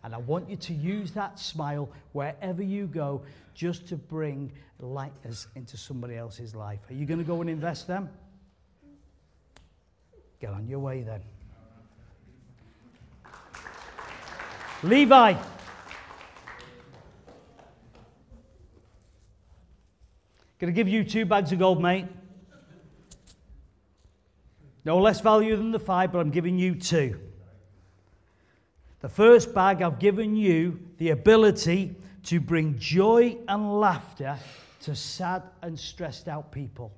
And 0.05 0.15
I 0.15 0.19
want 0.19 0.49
you 0.49 0.57
to 0.57 0.73
use 0.73 1.13
that 1.13 1.39
smile 1.39 1.91
wherever 2.13 2.63
you 2.63 2.87
go 2.87 3.23
just 3.55 3.89
to 3.89 3.97
bring 3.97 4.53
lightness 4.81 5.49
into 5.57 5.77
somebody 5.77 6.17
else's 6.17 6.55
life. 6.55 6.81
Are 6.89 6.95
you 6.95 7.05
going 7.05 7.19
to 7.19 7.25
go 7.25 7.41
and 7.41 7.51
invest 7.51 7.87
them? 7.87 8.09
Get 10.41 10.51
on 10.51 10.69
your 10.69 10.79
way 10.79 11.03
then. 11.03 11.21
Levi. 14.85 15.33
Going 20.61 20.73
to 20.73 20.77
give 20.77 20.89
you 20.89 21.03
two 21.05 21.25
bags 21.25 21.53
of 21.53 21.59
gold, 21.59 21.83
mate. 21.83 22.07
No 24.85 24.99
less 24.99 25.21
value 25.21 25.57
than 25.57 25.71
the 25.71 25.79
five, 25.79 26.13
but 26.13 26.19
I'm 26.19 26.31
giving 26.31 26.59
you 26.59 26.75
two. 26.75 27.19
The 29.01 29.09
first 29.09 29.55
bag, 29.55 29.83
I've 29.83 29.99
given 29.99 30.35
you 30.35 30.81
the 30.99 31.11
ability 31.11 31.95
to 32.25 32.41
bring 32.41 32.79
joy 32.79 33.39
and 33.47 33.81
laughter 33.81 34.37
to 34.83 34.95
sad 34.95 35.43
and 35.63 35.79
stressed 35.79 36.29
out 36.29 36.51
people 36.51 36.93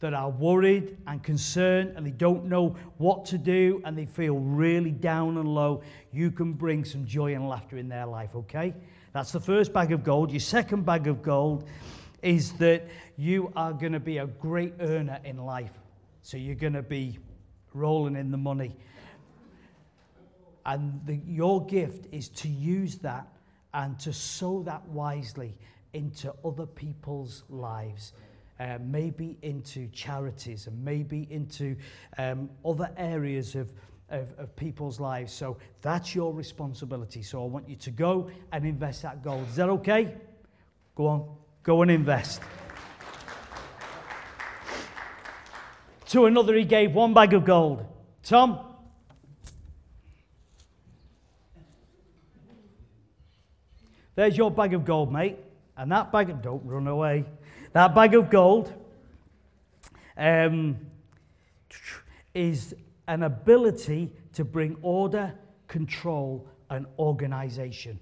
that 0.00 0.14
are 0.14 0.30
worried 0.30 0.96
and 1.06 1.22
concerned 1.22 1.92
and 1.96 2.06
they 2.06 2.10
don't 2.10 2.46
know 2.46 2.74
what 2.96 3.26
to 3.26 3.38
do 3.38 3.82
and 3.84 3.96
they 3.96 4.06
feel 4.06 4.36
really 4.36 4.90
down 4.90 5.36
and 5.36 5.46
low. 5.46 5.82
You 6.12 6.30
can 6.30 6.54
bring 6.54 6.84
some 6.84 7.06
joy 7.06 7.34
and 7.34 7.48
laughter 7.48 7.76
in 7.76 7.88
their 7.88 8.06
life, 8.06 8.34
okay? 8.34 8.74
That's 9.12 9.32
the 9.32 9.40
first 9.40 9.72
bag 9.72 9.92
of 9.92 10.02
gold. 10.02 10.30
Your 10.30 10.40
second 10.40 10.86
bag 10.86 11.06
of 11.06 11.22
gold 11.22 11.68
is 12.22 12.52
that 12.54 12.86
you 13.16 13.52
are 13.56 13.72
going 13.72 13.92
to 13.92 14.00
be 14.00 14.18
a 14.18 14.26
great 14.26 14.74
earner 14.80 15.18
in 15.24 15.38
life. 15.38 15.72
So 16.30 16.36
you're 16.36 16.54
going 16.54 16.74
to 16.74 16.82
be 16.82 17.18
rolling 17.74 18.14
in 18.14 18.30
the 18.30 18.36
money. 18.36 18.76
And 20.64 21.00
the, 21.04 21.16
your 21.26 21.66
gift 21.66 22.06
is 22.12 22.28
to 22.28 22.48
use 22.48 22.98
that 22.98 23.26
and 23.74 23.98
to 23.98 24.12
sow 24.12 24.62
that 24.62 24.86
wisely 24.86 25.56
into 25.92 26.32
other 26.44 26.66
people's 26.66 27.42
lives. 27.48 28.12
Uh, 28.60 28.78
maybe 28.80 29.38
into 29.42 29.88
charities 29.88 30.68
and 30.68 30.84
maybe 30.84 31.26
into 31.30 31.74
um, 32.16 32.48
other 32.64 32.92
areas 32.96 33.56
of, 33.56 33.72
of, 34.10 34.32
of 34.38 34.54
people's 34.54 35.00
lives. 35.00 35.32
So 35.32 35.56
that's 35.82 36.14
your 36.14 36.32
responsibility. 36.32 37.24
So 37.24 37.42
I 37.42 37.48
want 37.48 37.68
you 37.68 37.74
to 37.74 37.90
go 37.90 38.30
and 38.52 38.64
invest 38.64 39.02
that 39.02 39.24
gold. 39.24 39.48
Is 39.48 39.56
that 39.56 39.68
okay? 39.68 40.14
Go 40.94 41.08
on, 41.08 41.28
Go 41.64 41.82
and 41.82 41.90
invest. 41.90 42.40
To 46.10 46.26
another, 46.26 46.54
he 46.56 46.64
gave 46.64 46.92
one 46.92 47.14
bag 47.14 47.34
of 47.34 47.44
gold. 47.44 47.84
Tom? 48.24 48.58
There's 54.16 54.36
your 54.36 54.50
bag 54.50 54.74
of 54.74 54.84
gold, 54.84 55.12
mate. 55.12 55.38
And 55.76 55.92
that 55.92 56.10
bag 56.10 56.30
of, 56.30 56.42
don't 56.42 56.64
run 56.64 56.88
away. 56.88 57.24
That 57.72 57.94
bag 57.94 58.14
of 58.14 58.28
gold 58.28 58.72
um, 60.16 60.78
is 62.34 62.74
an 63.06 63.22
ability 63.22 64.10
to 64.34 64.44
bring 64.44 64.76
order, 64.82 65.32
control, 65.68 66.48
and 66.70 66.86
organization. 66.98 68.00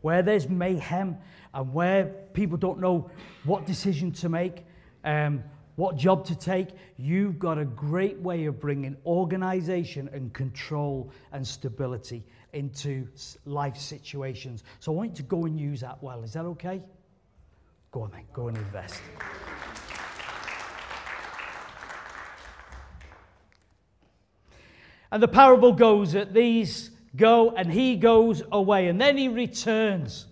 Where 0.00 0.22
there's 0.22 0.48
mayhem 0.48 1.18
and 1.54 1.72
where 1.72 2.06
people 2.34 2.58
don't 2.58 2.80
know 2.80 3.10
what 3.44 3.64
decision 3.64 4.10
to 4.12 4.28
make, 4.28 4.64
um, 5.04 5.44
what 5.76 5.96
job 5.96 6.24
to 6.26 6.36
take, 6.36 6.68
you've 6.96 7.38
got 7.38 7.58
a 7.58 7.64
great 7.64 8.18
way 8.20 8.44
of 8.44 8.60
bringing 8.60 8.96
organization 9.04 10.08
and 10.12 10.32
control 10.32 11.10
and 11.32 11.46
stability 11.46 12.24
into 12.52 13.08
life 13.44 13.76
situations. 13.76 14.62
So 14.78 14.92
I 14.92 14.94
want 14.94 15.10
you 15.10 15.16
to 15.16 15.22
go 15.24 15.44
and 15.44 15.58
use 15.58 15.80
that 15.80 16.00
well. 16.02 16.22
Is 16.22 16.32
that 16.34 16.44
okay? 16.44 16.80
Go 17.90 18.02
on 18.02 18.10
then, 18.12 18.22
go 18.32 18.48
and 18.48 18.56
invest. 18.56 19.00
And 25.10 25.22
the 25.22 25.28
parable 25.28 25.72
goes 25.72 26.12
that 26.12 26.34
these 26.34 26.90
go 27.14 27.50
and 27.52 27.72
he 27.72 27.96
goes 27.96 28.42
away 28.50 28.88
and 28.88 29.00
then 29.00 29.16
he 29.16 29.28
returns 29.28 30.26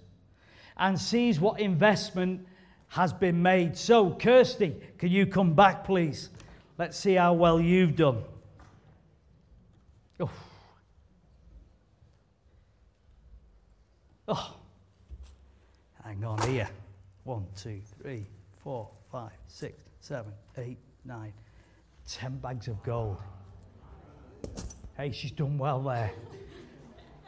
and 0.77 0.99
sees 0.99 1.39
what 1.39 1.61
investment 1.61 2.47
has 2.93 3.11
been 3.11 3.43
made. 3.43 3.75
So, 3.75 4.11
Kirsty, 4.11 4.77
can 4.99 5.09
you 5.09 5.25
come 5.25 5.55
back, 5.55 5.83
please? 5.83 6.29
Let's 6.77 6.99
see 6.99 7.15
how 7.15 7.33
well 7.33 7.59
you've 7.59 7.97
done. 7.97 8.23
Oh. 10.21 10.31
Oh. 14.29 14.57
Hang 16.05 16.23
on 16.23 16.47
here. 16.51 16.69
One, 17.25 17.47
two, 17.57 17.81
three, 18.03 18.27
four, 18.59 18.91
five, 19.11 19.33
six, 19.49 19.83
seven, 20.03 20.33
eight, 20.59 20.77
nine, 21.07 21.33
ten 22.07 22.37
bags 22.41 22.69
of 22.69 22.83
gold. 22.83 23.17
Hey, 24.99 25.13
she's 25.13 25.31
done 25.31 25.57
well 25.57 25.81
there. 25.81 26.13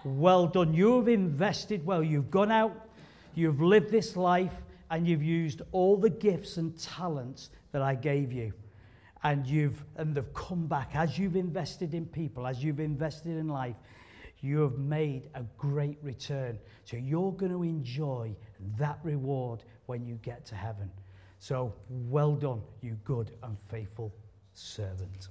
Well 0.04 0.46
done. 0.46 0.74
You've 0.74 1.08
invested 1.08 1.86
well. 1.86 2.02
You've 2.02 2.30
gone 2.30 2.50
out, 2.50 2.86
you've 3.34 3.62
lived 3.62 3.90
this 3.90 4.14
life, 4.14 4.52
and 4.90 5.06
you've 5.06 5.22
used 5.22 5.62
all 5.72 5.96
the 5.96 6.10
gifts 6.10 6.56
and 6.56 6.78
talents 6.78 7.50
that 7.72 7.82
I 7.82 7.94
gave 7.94 8.32
you. 8.32 8.52
And 9.22 9.46
you've 9.46 9.82
and 9.96 10.14
they've 10.14 10.34
come 10.34 10.66
back 10.66 10.90
as 10.94 11.18
you've 11.18 11.36
invested 11.36 11.94
in 11.94 12.04
people, 12.06 12.46
as 12.46 12.62
you've 12.62 12.80
invested 12.80 13.36
in 13.38 13.48
life, 13.48 13.76
you 14.40 14.60
have 14.60 14.76
made 14.76 15.30
a 15.34 15.42
great 15.56 15.96
return. 16.02 16.58
So 16.84 16.98
you're 16.98 17.32
going 17.32 17.52
to 17.52 17.62
enjoy 17.62 18.36
that 18.76 18.98
reward 19.02 19.64
when 19.86 20.04
you 20.04 20.16
get 20.22 20.44
to 20.46 20.54
heaven. 20.54 20.90
So 21.38 21.74
well 21.88 22.34
done, 22.34 22.60
you 22.82 22.98
good 23.04 23.30
and 23.42 23.56
faithful 23.70 24.14
servant. 24.52 25.28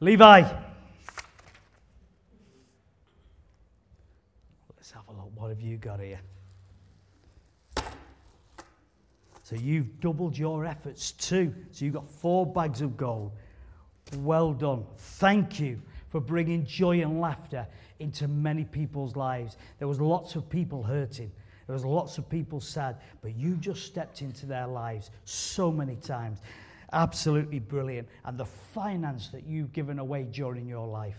Levi. 0.00 0.40
Let's 4.76 4.90
have 4.92 5.08
a 5.08 5.12
look. 5.12 5.33
What 5.44 5.50
have 5.50 5.60
you 5.60 5.76
got 5.76 6.00
here? 6.00 6.20
So 9.42 9.56
you've 9.56 10.00
doubled 10.00 10.38
your 10.38 10.64
efforts 10.64 11.12
too. 11.12 11.54
So 11.70 11.84
you've 11.84 11.92
got 11.92 12.08
four 12.08 12.46
bags 12.46 12.80
of 12.80 12.96
gold. 12.96 13.32
Well 14.16 14.54
done. 14.54 14.86
Thank 14.96 15.60
you 15.60 15.82
for 16.08 16.18
bringing 16.18 16.64
joy 16.64 17.02
and 17.02 17.20
laughter 17.20 17.66
into 17.98 18.26
many 18.26 18.64
people's 18.64 19.16
lives. 19.16 19.58
There 19.78 19.86
was 19.86 20.00
lots 20.00 20.34
of 20.34 20.48
people 20.48 20.82
hurting. 20.82 21.30
There 21.66 21.74
was 21.74 21.84
lots 21.84 22.16
of 22.16 22.26
people 22.30 22.58
sad, 22.58 22.96
but 23.20 23.36
you 23.36 23.56
just 23.56 23.84
stepped 23.84 24.22
into 24.22 24.46
their 24.46 24.66
lives 24.66 25.10
so 25.26 25.70
many 25.70 25.96
times. 25.96 26.38
Absolutely 26.94 27.58
brilliant. 27.58 28.08
And 28.24 28.38
the 28.38 28.46
finance 28.46 29.28
that 29.28 29.44
you've 29.44 29.74
given 29.74 29.98
away 29.98 30.22
during 30.22 30.66
your 30.66 30.86
life. 30.86 31.18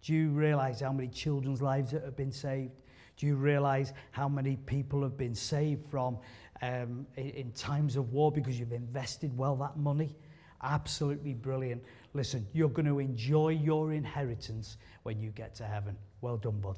Do 0.00 0.14
you 0.14 0.30
realize 0.30 0.80
how 0.80 0.92
many 0.92 1.08
children's 1.08 1.60
lives 1.60 1.90
that 1.90 2.04
have 2.04 2.16
been 2.16 2.32
saved? 2.32 2.72
Do 3.16 3.26
you 3.26 3.36
realize 3.36 3.92
how 4.10 4.28
many 4.28 4.56
people 4.56 5.02
have 5.02 5.16
been 5.16 5.34
saved 5.34 5.88
from 5.90 6.18
um, 6.62 7.06
in, 7.16 7.30
in 7.30 7.52
times 7.52 7.96
of 7.96 8.12
war 8.12 8.30
because 8.30 8.58
you've 8.58 8.72
invested 8.72 9.36
well 9.36 9.56
that 9.56 9.76
money? 9.76 10.14
Absolutely 10.62 11.34
brilliant. 11.34 11.82
Listen, 12.12 12.46
you're 12.52 12.68
going 12.68 12.86
to 12.86 12.98
enjoy 12.98 13.50
your 13.50 13.92
inheritance 13.92 14.76
when 15.02 15.20
you 15.20 15.30
get 15.30 15.54
to 15.56 15.64
heaven. 15.64 15.96
Well 16.20 16.36
done, 16.36 16.60
bud. 16.60 16.76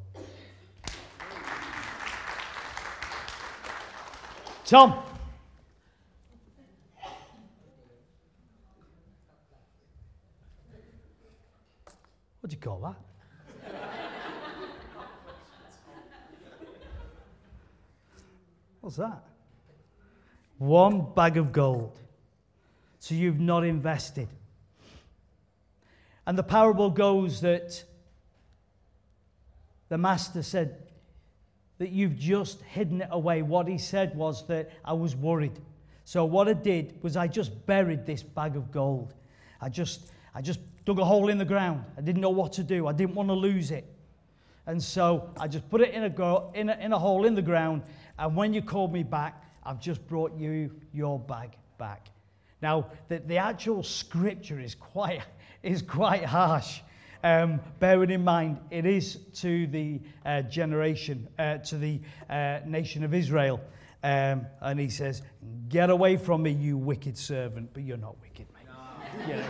Tom. 4.64 5.02
What 12.40 12.50
do 12.50 12.54
you 12.54 12.60
call 12.60 12.80
that? 12.80 13.07
What's 18.80 18.96
that? 18.96 19.22
One 20.58 21.06
bag 21.14 21.36
of 21.36 21.52
gold. 21.52 21.98
So 23.00 23.14
you've 23.14 23.40
not 23.40 23.64
invested. 23.64 24.28
And 26.26 26.36
the 26.36 26.42
parable 26.42 26.90
goes 26.90 27.40
that 27.40 27.82
the 29.88 29.96
master 29.96 30.42
said 30.42 30.88
that 31.78 31.90
you've 31.90 32.16
just 32.16 32.60
hidden 32.62 33.02
it 33.02 33.08
away. 33.10 33.42
What 33.42 33.68
he 33.68 33.78
said 33.78 34.14
was 34.16 34.46
that 34.48 34.70
I 34.84 34.92
was 34.92 35.16
worried. 35.16 35.58
So 36.04 36.24
what 36.24 36.48
I 36.48 36.52
did 36.52 37.02
was 37.02 37.16
I 37.16 37.28
just 37.28 37.66
buried 37.66 38.04
this 38.04 38.22
bag 38.22 38.56
of 38.56 38.70
gold. 38.70 39.14
I 39.60 39.68
just 39.68 40.10
I 40.34 40.42
just 40.42 40.60
dug 40.84 40.98
a 40.98 41.04
hole 41.04 41.28
in 41.28 41.38
the 41.38 41.44
ground. 41.44 41.84
I 41.96 42.00
didn't 42.00 42.20
know 42.20 42.30
what 42.30 42.52
to 42.54 42.62
do. 42.62 42.86
I 42.86 42.92
didn't 42.92 43.14
want 43.14 43.28
to 43.28 43.34
lose 43.34 43.70
it. 43.70 43.86
And 44.68 44.82
so 44.82 45.30
I 45.40 45.48
just 45.48 45.68
put 45.70 45.80
it 45.80 45.94
in 45.94 46.04
a, 46.04 46.10
go, 46.10 46.52
in 46.54 46.68
a, 46.68 46.74
in 46.74 46.92
a 46.92 46.98
hole 46.98 47.24
in 47.24 47.34
the 47.34 47.42
ground. 47.42 47.82
And 48.18 48.36
when 48.36 48.52
you 48.52 48.60
called 48.60 48.92
me 48.92 49.02
back, 49.02 49.42
I've 49.64 49.80
just 49.80 50.06
brought 50.06 50.36
you 50.36 50.70
your 50.92 51.18
bag 51.18 51.56
back. 51.78 52.08
Now, 52.60 52.90
the, 53.08 53.20
the 53.20 53.38
actual 53.38 53.82
scripture 53.82 54.60
is 54.60 54.74
quite, 54.74 55.22
is 55.62 55.80
quite 55.80 56.22
harsh. 56.22 56.80
Um, 57.24 57.60
bearing 57.80 58.10
in 58.10 58.22
mind, 58.22 58.58
it 58.70 58.84
is 58.84 59.16
to 59.36 59.66
the 59.68 60.02
uh, 60.26 60.42
generation, 60.42 61.26
uh, 61.38 61.58
to 61.58 61.78
the 61.78 62.00
uh, 62.28 62.60
nation 62.66 63.04
of 63.04 63.14
Israel. 63.14 63.62
Um, 64.02 64.46
and 64.60 64.78
he 64.78 64.90
says, 64.90 65.22
Get 65.70 65.88
away 65.88 66.18
from 66.18 66.42
me, 66.42 66.50
you 66.50 66.76
wicked 66.76 67.16
servant. 67.16 67.70
But 67.72 67.84
you're 67.84 67.96
not 67.96 68.20
wicked, 68.20 68.46
mate. 68.54 68.66
No. 68.68 69.26
You 69.26 69.40
know? 69.40 69.48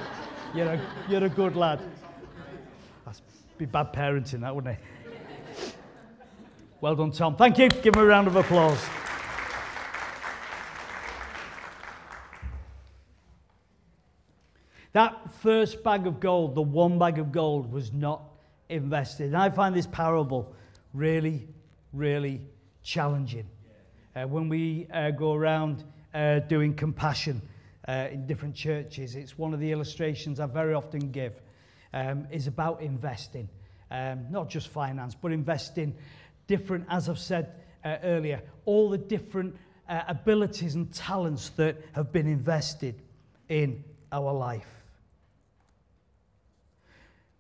You're 0.55 0.73
a, 0.75 0.81
you're 1.11 1.25
a 1.25 1.29
good 1.29 1.57
lad. 1.57 1.81
That's 3.05 3.21
be 3.59 3.67
bad 3.67 3.93
parenting, 3.93 4.41
that 4.41 4.55
wouldn't 4.55 4.79
it? 4.79 4.85
Well 6.81 6.95
done, 6.95 7.13
Tom. 7.13 7.37
Thank 7.37 7.59
you. 7.59 7.69
Give 7.69 7.95
him 7.95 8.03
a 8.03 8.07
round 8.07 8.29
of 8.29 8.37
applause. 8.37 8.79
That 14.93 15.33
first 15.43 15.85
bag 15.85 16.07
of 16.07 16.21
gold, 16.21 16.55
the 16.55 16.63
one 16.63 16.99
bag 16.99 17.19
of 17.19 17.31
gold, 17.31 17.73
was 17.73 17.93
not 17.93 18.23
invested. 18.69 19.27
And 19.27 19.37
I 19.37 19.51
find 19.51 19.75
this 19.75 19.87
parable 19.87 20.55
really, 20.95 21.47
really 21.93 22.41
challenging. 22.83 23.47
Uh, 24.17 24.27
when 24.27 24.49
we 24.49 24.87
uh, 24.93 25.11
go 25.11 25.35
around 25.35 25.85
uh, 26.15 26.41
doing 26.41 26.75
compassion, 26.75 27.43
uh, 27.89 28.09
in 28.13 28.27
different 28.27 28.55
churches. 28.55 29.17
It's 29.17 29.39
one 29.39 29.55
of 29.55 29.61
the 29.61 29.73
illustrations 29.73 30.39
I 30.39 30.47
very 30.47 30.75
often 30.75 31.11
give. 31.11 31.33
Um, 31.95 32.27
is 32.31 32.47
about 32.47 32.83
investing, 32.83 33.49
um, 33.91 34.27
not 34.31 34.51
just 34.51 34.69
finance, 34.69 35.15
but 35.15 35.33
investing 35.33 35.95
different, 36.49 36.85
as 36.91 37.09
I've 37.09 37.21
said 37.21 37.53
uh, 37.85 37.99
earlier, 38.03 38.43
all 38.65 38.91
the 38.91 38.99
different 38.99 39.55
uh, 39.89 40.03
abilities 40.09 40.75
and 40.75 40.93
talents 40.93 41.51
that 41.51 41.77
have 41.93 42.13
been 42.13 42.27
invested 42.27 43.01
in 43.49 43.85
our 44.11 44.33
life. 44.33 44.69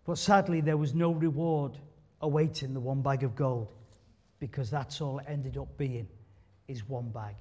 But 0.06 0.18
sadly, 0.18 0.60
there 0.60 0.76
was 0.76 0.94
no 0.94 1.10
reward 1.10 1.72
awaiting 2.22 2.72
the 2.72 2.80
one 2.80 3.02
bag 3.02 3.24
of 3.24 3.34
gold 3.34 3.68
because 4.40 4.70
that's 4.70 5.00
all 5.00 5.18
it 5.18 5.26
ended 5.28 5.58
up 5.58 5.76
being 5.76 6.08
is 6.68 6.88
one 6.88 7.08
bag. 7.10 7.34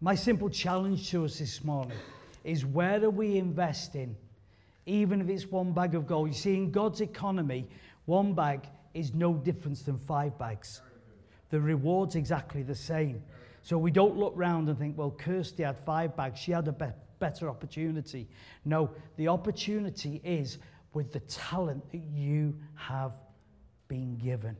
My 0.00 0.14
simple 0.14 0.48
challenge 0.48 1.10
to 1.10 1.24
us 1.24 1.38
this 1.38 1.62
morning 1.62 1.96
is 2.42 2.64
where 2.64 3.02
are 3.04 3.10
we 3.10 3.36
investing, 3.36 4.16
even 4.86 5.20
if 5.20 5.28
it's 5.28 5.46
one 5.46 5.72
bag 5.72 5.94
of 5.94 6.06
gold? 6.06 6.28
You 6.28 6.34
see, 6.34 6.54
in 6.56 6.70
God's 6.70 7.00
economy, 7.00 7.68
one 8.06 8.34
bag 8.34 8.66
is 8.94 9.14
no 9.14 9.34
different 9.34 9.84
than 9.84 9.98
five 9.98 10.38
bags. 10.38 10.80
The 11.50 11.60
reward's 11.60 12.14
exactly 12.16 12.62
the 12.62 12.74
same. 12.74 13.22
So 13.62 13.76
we 13.76 13.90
don't 13.90 14.16
look 14.16 14.32
round 14.36 14.68
and 14.68 14.78
think, 14.78 14.96
well, 14.96 15.10
Kirsty 15.10 15.62
had 15.62 15.78
five 15.78 16.16
bags, 16.16 16.40
she 16.40 16.52
had 16.52 16.66
a 16.68 16.72
be- 16.72 16.86
better 17.18 17.48
opportunity. 17.48 18.28
No, 18.64 18.90
the 19.16 19.28
opportunity 19.28 20.20
is 20.24 20.58
with 20.92 21.12
the 21.12 21.20
talent 21.20 21.90
that 21.92 22.02
you 22.12 22.56
have 22.74 23.12
been 23.88 24.16
given. 24.16 24.56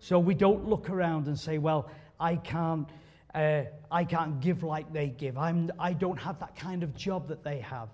So 0.00 0.18
we 0.18 0.34
don't 0.34 0.66
look 0.66 0.90
around 0.90 1.26
and 1.28 1.38
say, 1.38 1.58
well, 1.58 1.90
I 2.18 2.36
can't, 2.36 2.88
uh, 3.34 3.62
I 3.90 4.04
can't 4.04 4.40
give 4.40 4.62
like 4.62 4.92
they 4.92 5.08
give. 5.08 5.36
I'm, 5.38 5.70
I 5.78 5.92
don't 5.92 6.18
have 6.18 6.40
that 6.40 6.56
kind 6.56 6.82
of 6.82 6.96
job 6.96 7.28
that 7.28 7.44
they 7.44 7.58
have. 7.58 7.88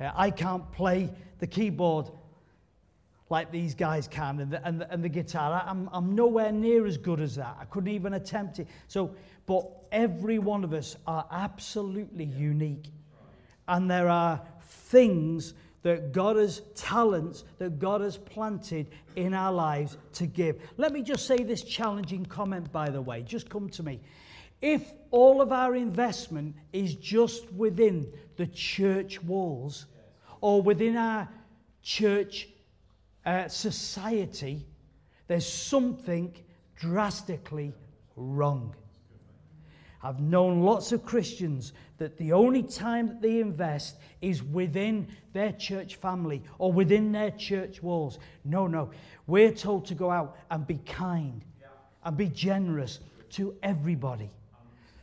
Uh, 0.00 0.10
I 0.14 0.30
can't 0.30 0.70
play 0.72 1.10
the 1.38 1.46
keyboard 1.46 2.10
like 3.28 3.50
these 3.50 3.74
guys 3.74 4.06
can 4.06 4.40
and 4.40 4.52
the, 4.52 4.66
and 4.66 4.80
the, 4.80 4.92
and 4.92 5.02
the 5.02 5.08
guitar. 5.08 5.64
I'm, 5.66 5.88
I'm 5.92 6.14
nowhere 6.14 6.52
near 6.52 6.86
as 6.86 6.96
good 6.96 7.20
as 7.20 7.36
that. 7.36 7.56
I 7.60 7.64
couldn't 7.64 7.92
even 7.92 8.14
attempt 8.14 8.60
it. 8.60 8.68
So, 8.88 9.14
but 9.46 9.86
every 9.90 10.38
one 10.38 10.64
of 10.64 10.72
us 10.72 10.96
are 11.06 11.26
absolutely 11.30 12.24
unique. 12.24 12.86
And 13.68 13.90
there 13.90 14.08
are 14.08 14.40
things 14.62 15.54
that 15.82 16.12
God 16.12 16.36
has, 16.36 16.62
talents 16.74 17.44
that 17.58 17.78
God 17.78 18.00
has 18.00 18.16
planted 18.16 18.88
in 19.14 19.34
our 19.34 19.52
lives 19.52 19.96
to 20.14 20.26
give. 20.26 20.60
Let 20.76 20.92
me 20.92 21.02
just 21.02 21.26
say 21.26 21.38
this 21.38 21.62
challenging 21.62 22.26
comment, 22.26 22.72
by 22.72 22.90
the 22.90 23.00
way. 23.00 23.22
Just 23.22 23.48
come 23.48 23.68
to 23.70 23.82
me. 23.82 24.00
If 24.60 24.92
all 25.10 25.40
of 25.40 25.52
our 25.52 25.74
investment 25.74 26.56
is 26.72 26.94
just 26.94 27.52
within 27.52 28.12
the 28.36 28.46
church 28.46 29.22
walls 29.22 29.86
or 30.40 30.62
within 30.62 30.96
our 30.96 31.28
church 31.82 32.48
uh, 33.26 33.48
society, 33.48 34.64
there's 35.26 35.46
something 35.46 36.32
drastically 36.76 37.74
wrong. 38.14 38.74
I've 40.02 40.20
known 40.20 40.62
lots 40.62 40.92
of 40.92 41.04
Christians 41.04 41.72
that 41.98 42.16
the 42.16 42.32
only 42.32 42.62
time 42.62 43.08
that 43.08 43.20
they 43.20 43.40
invest 43.40 43.96
is 44.20 44.42
within 44.42 45.08
their 45.32 45.50
church 45.52 45.96
family 45.96 46.44
or 46.58 46.72
within 46.72 47.10
their 47.10 47.32
church 47.32 47.82
walls. 47.82 48.20
No, 48.44 48.68
no. 48.68 48.90
We're 49.26 49.52
told 49.52 49.86
to 49.86 49.94
go 49.94 50.10
out 50.10 50.36
and 50.50 50.64
be 50.64 50.78
kind 50.78 51.44
and 52.04 52.16
be 52.16 52.28
generous 52.28 53.00
to 53.30 53.56
everybody. 53.64 54.30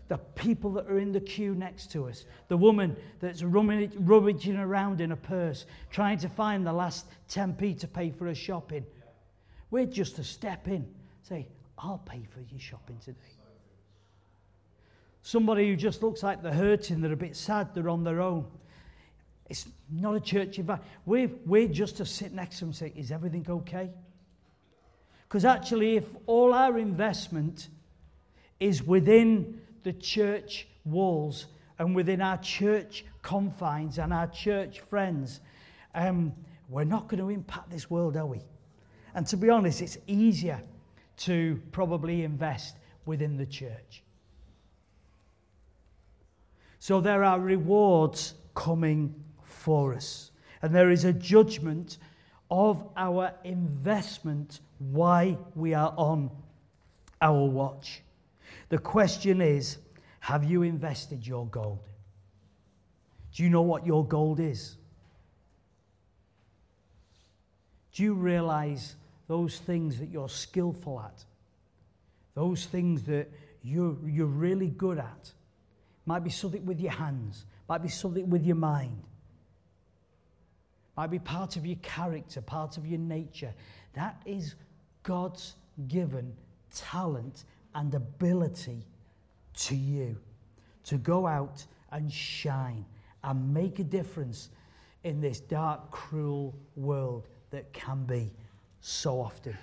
The 0.09 0.17
people 0.17 0.71
that 0.73 0.87
are 0.87 0.99
in 0.99 1.11
the 1.11 1.21
queue 1.21 1.55
next 1.55 1.91
to 1.93 2.07
us, 2.07 2.25
the 2.47 2.57
woman 2.57 2.95
that's 3.19 3.41
rummaging 3.41 4.57
around 4.57 5.01
in 5.01 5.11
a 5.11 5.15
purse, 5.15 5.65
trying 5.89 6.17
to 6.19 6.29
find 6.29 6.67
the 6.67 6.73
last 6.73 7.05
10p 7.29 7.79
to 7.79 7.87
pay 7.87 8.11
for 8.11 8.27
her 8.27 8.35
shopping. 8.35 8.85
We're 9.71 9.85
just 9.85 10.17
to 10.17 10.23
step 10.23 10.67
in, 10.67 10.85
say, 11.23 11.47
I'll 11.77 12.03
pay 12.05 12.25
for 12.29 12.41
your 12.41 12.59
shopping 12.59 12.97
today. 13.03 13.17
Somebody 15.23 15.69
who 15.69 15.77
just 15.77 16.03
looks 16.03 16.21
like 16.21 16.43
they're 16.43 16.51
hurting, 16.51 16.99
they're 17.01 17.13
a 17.13 17.17
bit 17.17 17.35
sad, 17.35 17.73
they're 17.73 17.89
on 17.89 18.03
their 18.03 18.21
own. 18.21 18.45
It's 19.49 19.67
not 19.89 20.15
a 20.15 20.19
church 20.19 20.59
event. 20.59 20.81
We're, 21.05 21.29
we're 21.45 21.67
just 21.67 21.97
to 21.97 22.05
sit 22.05 22.33
next 22.33 22.57
to 22.57 22.59
them 22.61 22.69
and 22.69 22.75
say, 22.75 22.93
Is 22.95 23.11
everything 23.11 23.45
okay? 23.49 23.89
Because 25.27 25.45
actually, 25.45 25.95
if 25.95 26.05
all 26.25 26.53
our 26.53 26.77
investment 26.77 27.69
is 28.59 28.83
within 28.83 29.61
the 29.83 29.93
church 29.93 30.67
walls 30.85 31.47
and 31.79 31.95
within 31.95 32.21
our 32.21 32.37
church 32.37 33.05
confines 33.21 33.97
and 33.97 34.13
our 34.13 34.27
church 34.27 34.79
friends, 34.81 35.41
um, 35.95 36.33
we're 36.69 36.83
not 36.83 37.07
going 37.07 37.19
to 37.19 37.29
impact 37.29 37.69
this 37.69 37.89
world, 37.89 38.17
are 38.17 38.25
we? 38.25 38.41
And 39.15 39.27
to 39.27 39.37
be 39.37 39.49
honest, 39.49 39.81
it's 39.81 39.97
easier 40.07 40.61
to 41.17 41.61
probably 41.71 42.23
invest 42.23 42.77
within 43.05 43.37
the 43.37 43.45
church. 43.45 44.03
So 46.79 46.99
there 46.99 47.23
are 47.23 47.39
rewards 47.39 48.33
coming 48.55 49.15
for 49.43 49.93
us. 49.93 50.31
And 50.61 50.73
there 50.73 50.89
is 50.89 51.05
a 51.05 51.13
judgment 51.13 51.97
of 52.49 52.87
our 52.97 53.33
investment 53.43 54.59
why 54.79 55.37
we 55.55 55.73
are 55.73 55.93
on 55.97 56.29
our 57.21 57.45
watch. 57.45 58.01
The 58.73 58.79
question 58.79 59.39
is 59.39 59.77
have 60.19 60.43
you 60.43 60.63
invested 60.63 61.27
your 61.27 61.45
gold? 61.45 61.87
Do 63.31 63.43
you 63.43 63.49
know 63.51 63.61
what 63.61 63.85
your 63.85 64.03
gold 64.03 64.39
is? 64.39 64.77
Do 67.91 68.01
you 68.01 68.15
realize 68.15 68.95
those 69.27 69.59
things 69.59 69.99
that 69.99 70.09
you're 70.09 70.27
skillful 70.27 70.99
at? 70.99 71.23
Those 72.33 72.65
things 72.65 73.03
that 73.03 73.29
you're, 73.61 73.95
you're 74.07 74.25
really 74.25 74.69
good 74.69 74.97
at? 74.97 75.31
Might 76.07 76.23
be 76.23 76.31
something 76.31 76.65
with 76.65 76.79
your 76.79 76.93
hands, 76.93 77.45
might 77.69 77.83
be 77.83 77.89
something 77.89 78.27
with 78.27 78.43
your 78.43 78.55
mind, 78.55 79.03
might 80.97 81.11
be 81.11 81.19
part 81.19 81.57
of 81.57 81.65
your 81.67 81.77
character, 81.83 82.41
part 82.41 82.77
of 82.77 82.87
your 82.87 82.99
nature. 82.99 83.53
That 83.93 84.19
is 84.25 84.55
God's 85.03 85.53
given 85.87 86.33
talent 86.73 87.43
and 87.75 87.93
ability 87.93 88.85
to 89.55 89.75
you 89.75 90.17
to 90.85 90.97
go 90.97 91.25
out 91.25 91.65
and 91.91 92.11
shine 92.11 92.85
and 93.23 93.53
make 93.53 93.79
a 93.79 93.83
difference 93.83 94.49
in 95.03 95.21
this 95.21 95.39
dark, 95.39 95.91
cruel 95.91 96.55
world 96.75 97.27
that 97.51 97.71
can 97.73 98.03
be 98.05 98.31
so 98.81 99.19
often. 99.19 99.57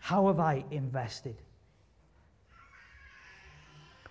How 0.00 0.26
have 0.28 0.40
I 0.40 0.64
invested? 0.70 1.36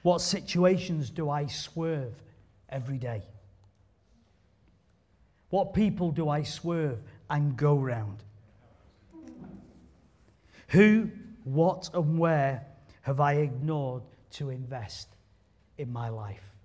What 0.01 0.21
situations 0.21 1.10
do 1.10 1.30
I 1.30 1.47
swerve 1.47 2.21
every 2.69 2.97
day? 2.97 3.23
What 5.49 5.73
people 5.73 6.12
do 6.12 6.30
I 6.30 6.43
swerve 6.43 7.01
and 7.30 7.56
go 7.56 7.75
round? 7.78 8.23
Who, 10.69 11.10
what, 11.43 11.89
and 11.93 12.17
where 12.17 12.65
have 13.01 13.19
I 13.19 13.34
ignored 13.34 14.04
to 14.32 14.49
invest 14.49 15.08
in 15.78 15.91
my 15.91 16.10
life? 16.10 16.56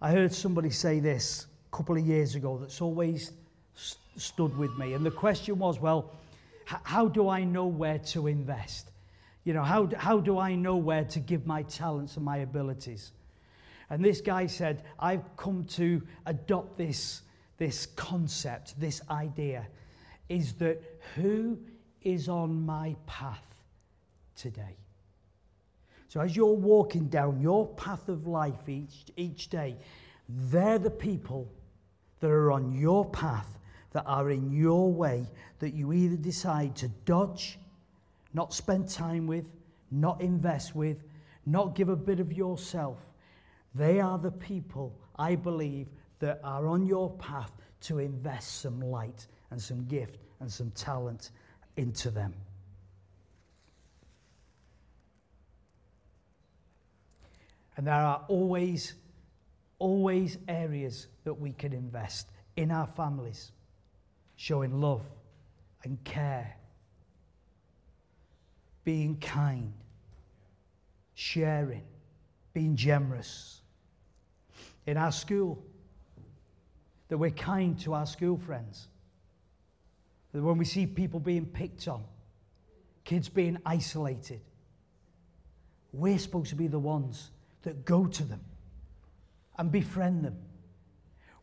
I 0.00 0.12
heard 0.12 0.32
somebody 0.32 0.70
say 0.70 1.00
this 1.00 1.46
a 1.72 1.76
couple 1.76 1.96
of 1.96 2.06
years 2.06 2.34
ago 2.34 2.58
that's 2.58 2.80
always 2.80 3.32
st- 3.74 3.98
stood 4.16 4.56
with 4.56 4.76
me. 4.76 4.92
And 4.92 5.04
the 5.04 5.10
question 5.10 5.58
was 5.58 5.80
well, 5.80 6.12
h- 6.70 6.78
how 6.82 7.08
do 7.08 7.28
I 7.28 7.44
know 7.44 7.66
where 7.66 7.98
to 7.98 8.26
invest? 8.26 8.90
You 9.44 9.52
know, 9.54 9.62
how, 9.62 9.88
how 9.96 10.20
do 10.20 10.38
I 10.38 10.54
know 10.54 10.76
where 10.76 11.04
to 11.04 11.20
give 11.20 11.46
my 11.46 11.62
talents 11.62 12.16
and 12.16 12.24
my 12.24 12.38
abilities? 12.38 13.12
And 13.90 14.04
this 14.04 14.20
guy 14.20 14.46
said, 14.46 14.82
I've 14.98 15.36
come 15.36 15.64
to 15.76 16.02
adopt 16.26 16.78
this, 16.78 17.22
this 17.58 17.86
concept, 17.86 18.78
this 18.80 19.02
idea, 19.10 19.66
is 20.28 20.54
that 20.54 20.82
who 21.14 21.58
is 22.02 22.28
on 22.28 22.64
my 22.64 22.96
path 23.06 23.54
today? 24.36 24.76
So 26.08 26.20
as 26.20 26.36
you're 26.36 26.54
walking 26.54 27.08
down 27.08 27.40
your 27.40 27.66
path 27.74 28.08
of 28.08 28.26
life 28.26 28.68
each, 28.68 29.06
each 29.16 29.48
day, 29.48 29.76
they're 30.28 30.78
the 30.78 30.90
people 30.90 31.50
that 32.20 32.30
are 32.30 32.52
on 32.52 32.72
your 32.72 33.04
path, 33.04 33.58
that 33.92 34.04
are 34.06 34.30
in 34.30 34.52
your 34.52 34.92
way, 34.92 35.26
that 35.58 35.74
you 35.74 35.92
either 35.92 36.16
decide 36.16 36.76
to 36.76 36.88
dodge 37.04 37.58
not 38.34 38.52
spend 38.52 38.88
time 38.90 39.26
with, 39.26 39.48
not 39.90 40.20
invest 40.20 40.74
with, 40.74 41.04
not 41.46 41.76
give 41.76 41.88
a 41.88 41.96
bit 41.96 42.20
of 42.20 42.32
yourself. 42.32 42.98
They 43.74 44.00
are 44.00 44.18
the 44.18 44.32
people, 44.32 44.98
I 45.16 45.36
believe, 45.36 45.86
that 46.18 46.40
are 46.42 46.66
on 46.66 46.86
your 46.86 47.10
path 47.12 47.52
to 47.82 48.00
invest 48.00 48.60
some 48.60 48.80
light 48.80 49.26
and 49.54 49.62
some 49.62 49.84
gift 49.86 50.18
and 50.40 50.50
some 50.50 50.72
talent 50.72 51.30
into 51.76 52.10
them. 52.10 52.34
And 57.76 57.86
there 57.86 57.94
are 57.94 58.24
always, 58.26 58.94
always 59.78 60.38
areas 60.48 61.06
that 61.22 61.34
we 61.34 61.52
can 61.52 61.72
invest 61.72 62.30
in 62.56 62.72
our 62.72 62.88
families, 62.88 63.52
showing 64.34 64.80
love 64.80 65.06
and 65.84 66.02
care 66.02 66.56
being 68.82 69.16
kind, 69.18 69.72
sharing, 71.14 71.84
being 72.52 72.74
generous. 72.74 73.60
In 74.84 74.96
our 74.96 75.12
school, 75.12 75.62
that 77.08 77.18
we're 77.18 77.30
kind 77.30 77.78
to 77.80 77.94
our 77.94 78.06
school 78.06 78.36
friends. 78.36 78.88
When 80.42 80.58
we 80.58 80.64
see 80.64 80.86
people 80.86 81.20
being 81.20 81.46
picked 81.46 81.86
on, 81.86 82.02
kids 83.04 83.28
being 83.28 83.58
isolated, 83.64 84.40
we're 85.92 86.18
supposed 86.18 86.50
to 86.50 86.56
be 86.56 86.66
the 86.66 86.78
ones 86.78 87.30
that 87.62 87.84
go 87.84 88.06
to 88.06 88.24
them 88.24 88.40
and 89.56 89.70
befriend 89.70 90.24
them. 90.24 90.36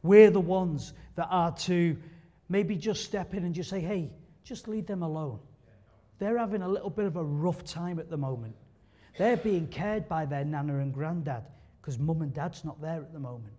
We're 0.04 0.30
the 0.30 0.41
ones 0.41 0.93
that 1.15 1.27
are 1.30 1.51
to 1.51 1.95
maybe 2.49 2.75
just 2.75 3.06
step 3.06 3.34
in 3.34 3.45
and 3.45 3.56
just 3.56 3.69
say, 3.69 3.80
hey, 3.80 4.12
just 4.43 4.67
leave 4.67 4.88
them 4.88 5.04
alone. 5.04 5.39
They're 6.19 6.38
having 6.38 6.62
a 6.62 6.67
little 6.67 6.89
bit 6.89 7.06
of 7.06 7.15
a 7.15 7.23
rough 7.23 7.63
time 7.63 7.97
at 7.97 8.10
the 8.10 8.17
moment. 8.17 8.56
They're 9.17 9.38
being 9.38 9.67
cared 9.67 10.10
by 10.10 10.25
their 10.25 10.43
nana 10.43 10.80
and 10.80 10.93
granddad 10.93 11.43
because 11.82 11.97
mum 11.97 12.21
and 12.21 12.34
dad's 12.34 12.65
not 12.65 12.82
there 12.82 12.97
at 12.97 13.13
the 13.13 13.19
moment. 13.19 13.54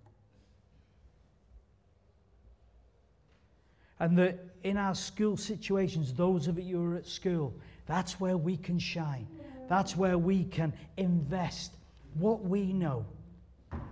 And 4.02 4.18
that 4.18 4.40
in 4.64 4.76
our 4.78 4.96
school 4.96 5.36
situations, 5.36 6.12
those 6.12 6.48
of 6.48 6.58
you 6.58 6.76
who 6.76 6.92
are 6.92 6.96
at 6.96 7.06
school, 7.06 7.54
that's 7.86 8.18
where 8.18 8.36
we 8.36 8.56
can 8.56 8.80
shine. 8.80 9.28
That's 9.68 9.96
where 9.96 10.18
we 10.18 10.42
can 10.42 10.72
invest 10.96 11.76
what 12.14 12.44
we 12.44 12.72
know 12.72 13.06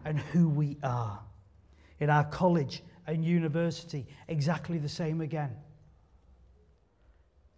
and 0.05 0.19
who 0.19 0.49
we 0.49 0.77
are. 0.83 1.21
In 2.01 2.11
our 2.11 2.25
college 2.25 2.83
and 3.07 3.25
university, 3.25 4.05
exactly 4.27 4.79
the 4.79 4.89
same 4.89 5.21
again. 5.21 5.55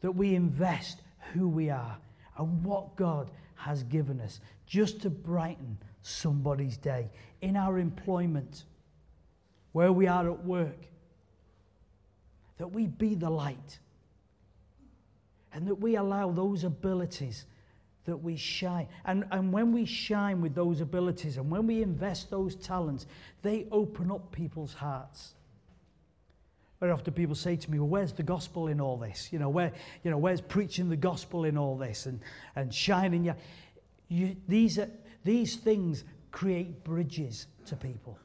That 0.02 0.12
we 0.12 0.34
invest 0.34 1.00
who 1.32 1.48
we 1.48 1.70
are 1.70 1.96
and 2.36 2.62
what 2.62 2.96
God 2.96 3.30
has 3.54 3.82
given 3.84 4.20
us 4.20 4.40
just 4.66 5.00
to 5.02 5.10
brighten 5.10 5.78
somebody's 6.02 6.76
day. 6.76 7.08
In 7.40 7.56
our 7.56 7.78
employment, 7.78 8.64
where 9.72 9.90
we 9.90 10.06
are 10.06 10.30
at 10.30 10.44
work, 10.44 10.91
that 12.62 12.68
we 12.68 12.86
be 12.86 13.16
the 13.16 13.28
light 13.28 13.80
and 15.52 15.66
that 15.66 15.74
we 15.74 15.96
allow 15.96 16.30
those 16.30 16.62
abilities 16.62 17.44
that 18.04 18.16
we 18.16 18.36
shine. 18.36 18.86
And, 19.04 19.24
and 19.32 19.52
when 19.52 19.72
we 19.72 19.84
shine 19.84 20.40
with 20.40 20.54
those 20.54 20.80
abilities 20.80 21.38
and 21.38 21.50
when 21.50 21.66
we 21.66 21.82
invest 21.82 22.30
those 22.30 22.54
talents, 22.54 23.06
they 23.42 23.66
open 23.72 24.12
up 24.12 24.30
people's 24.30 24.74
hearts. 24.74 25.34
Very 26.78 26.92
often 26.92 27.12
people 27.14 27.34
say 27.34 27.56
to 27.56 27.68
me, 27.68 27.80
well, 27.80 27.88
where's 27.88 28.12
the 28.12 28.22
gospel 28.22 28.68
in 28.68 28.80
all 28.80 28.96
this? 28.96 29.32
You 29.32 29.40
know, 29.40 29.48
where, 29.48 29.72
you 30.04 30.12
know, 30.12 30.18
where's 30.18 30.40
preaching 30.40 30.88
the 30.88 30.96
gospel 30.96 31.44
in 31.44 31.58
all 31.58 31.76
this 31.76 32.06
and, 32.06 32.20
and 32.54 32.72
shining? 32.72 33.24
You, 33.24 33.34
you, 34.06 34.36
these, 34.46 34.78
are, 34.78 34.88
these 35.24 35.56
things 35.56 36.04
create 36.30 36.84
bridges 36.84 37.48
to 37.66 37.74
people. 37.74 38.16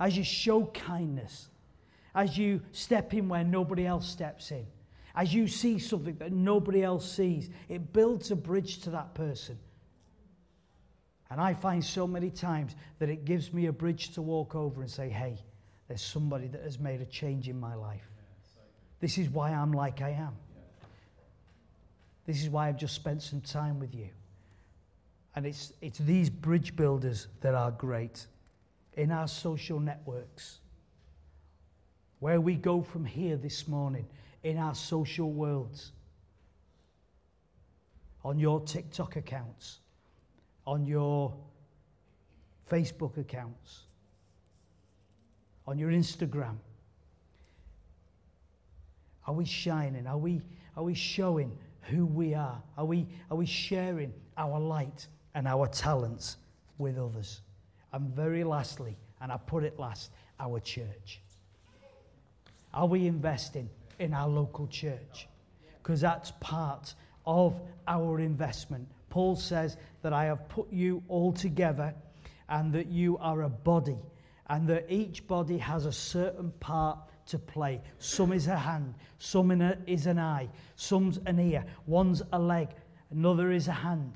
As 0.00 0.16
you 0.16 0.24
show 0.24 0.64
kindness, 0.72 1.50
as 2.16 2.36
you 2.36 2.62
step 2.72 3.12
in 3.14 3.28
where 3.28 3.44
nobody 3.44 3.86
else 3.86 4.08
steps 4.08 4.50
in, 4.50 4.66
as 5.14 5.32
you 5.32 5.46
see 5.46 5.78
something 5.78 6.16
that 6.16 6.32
nobody 6.32 6.82
else 6.82 7.10
sees, 7.10 7.50
it 7.68 7.92
builds 7.92 8.30
a 8.30 8.36
bridge 8.36 8.78
to 8.80 8.90
that 8.90 9.14
person. 9.14 9.58
And 11.30 11.40
I 11.40 11.54
find 11.54 11.84
so 11.84 12.06
many 12.06 12.30
times 12.30 12.74
that 12.98 13.10
it 13.10 13.24
gives 13.24 13.52
me 13.52 13.66
a 13.66 13.72
bridge 13.72 14.14
to 14.14 14.22
walk 14.22 14.54
over 14.54 14.80
and 14.80 14.90
say, 14.90 15.08
hey, 15.08 15.38
there's 15.88 16.02
somebody 16.02 16.48
that 16.48 16.62
has 16.62 16.78
made 16.78 17.00
a 17.00 17.06
change 17.06 17.48
in 17.48 17.60
my 17.60 17.74
life. 17.74 18.08
This 19.00 19.18
is 19.18 19.28
why 19.28 19.50
I'm 19.50 19.72
like 19.72 20.00
I 20.00 20.10
am. 20.10 20.34
This 22.26 22.42
is 22.42 22.48
why 22.48 22.68
I've 22.68 22.78
just 22.78 22.94
spent 22.94 23.22
some 23.22 23.40
time 23.40 23.78
with 23.78 23.94
you. 23.94 24.08
And 25.34 25.44
it's, 25.44 25.72
it's 25.82 25.98
these 25.98 26.30
bridge 26.30 26.74
builders 26.76 27.28
that 27.42 27.54
are 27.54 27.70
great 27.70 28.26
in 28.94 29.12
our 29.12 29.28
social 29.28 29.78
networks. 29.78 30.60
Where 32.20 32.40
we 32.40 32.54
go 32.54 32.82
from 32.82 33.04
here 33.04 33.36
this 33.36 33.68
morning 33.68 34.06
in 34.42 34.58
our 34.58 34.74
social 34.74 35.30
worlds, 35.30 35.92
on 38.24 38.38
your 38.38 38.60
TikTok 38.60 39.16
accounts, 39.16 39.78
on 40.66 40.86
your 40.86 41.34
Facebook 42.70 43.18
accounts, 43.18 43.82
on 45.66 45.78
your 45.78 45.90
Instagram? 45.90 46.56
Are 49.26 49.34
we 49.34 49.44
shining? 49.44 50.06
Are 50.06 50.18
we, 50.18 50.40
are 50.76 50.84
we 50.84 50.94
showing 50.94 51.56
who 51.82 52.06
we 52.06 52.34
are? 52.34 52.62
Are 52.78 52.84
we, 52.84 53.06
are 53.30 53.36
we 53.36 53.46
sharing 53.46 54.12
our 54.36 54.58
light 54.58 55.06
and 55.34 55.46
our 55.46 55.66
talents 55.66 56.36
with 56.78 56.98
others? 56.98 57.40
And 57.92 58.14
very 58.14 58.44
lastly, 58.44 58.96
and 59.20 59.32
I 59.32 59.36
put 59.36 59.64
it 59.64 59.78
last, 59.78 60.10
our 60.38 60.60
church. 60.60 61.20
Are 62.76 62.86
we 62.86 63.08
investing 63.08 63.68
in 63.98 64.14
our 64.14 64.28
local 64.28 64.68
church 64.68 65.26
because 65.82 66.00
that's 66.00 66.32
part 66.40 66.94
of 67.26 67.60
our 67.86 68.20
investment. 68.20 68.88
Paul 69.08 69.36
says 69.36 69.76
that 70.02 70.12
I 70.12 70.24
have 70.24 70.48
put 70.48 70.72
you 70.72 71.02
all 71.08 71.32
together 71.32 71.94
and 72.48 72.72
that 72.72 72.88
you 72.88 73.18
are 73.18 73.42
a 73.42 73.48
body 73.48 73.98
and 74.48 74.68
that 74.68 74.86
each 74.88 75.26
body 75.26 75.58
has 75.58 75.86
a 75.86 75.92
certain 75.92 76.52
part 76.60 76.98
to 77.26 77.38
play. 77.38 77.80
Some 77.98 78.32
is 78.32 78.46
a 78.46 78.56
hand, 78.56 78.94
some 79.18 79.50
is 79.86 80.06
an 80.06 80.18
eye, 80.18 80.48
some's 80.76 81.18
an 81.26 81.40
ear, 81.40 81.64
one's 81.86 82.22
a 82.32 82.38
leg, 82.38 82.68
another 83.10 83.50
is 83.50 83.66
a 83.68 83.72
hand. 83.72 84.12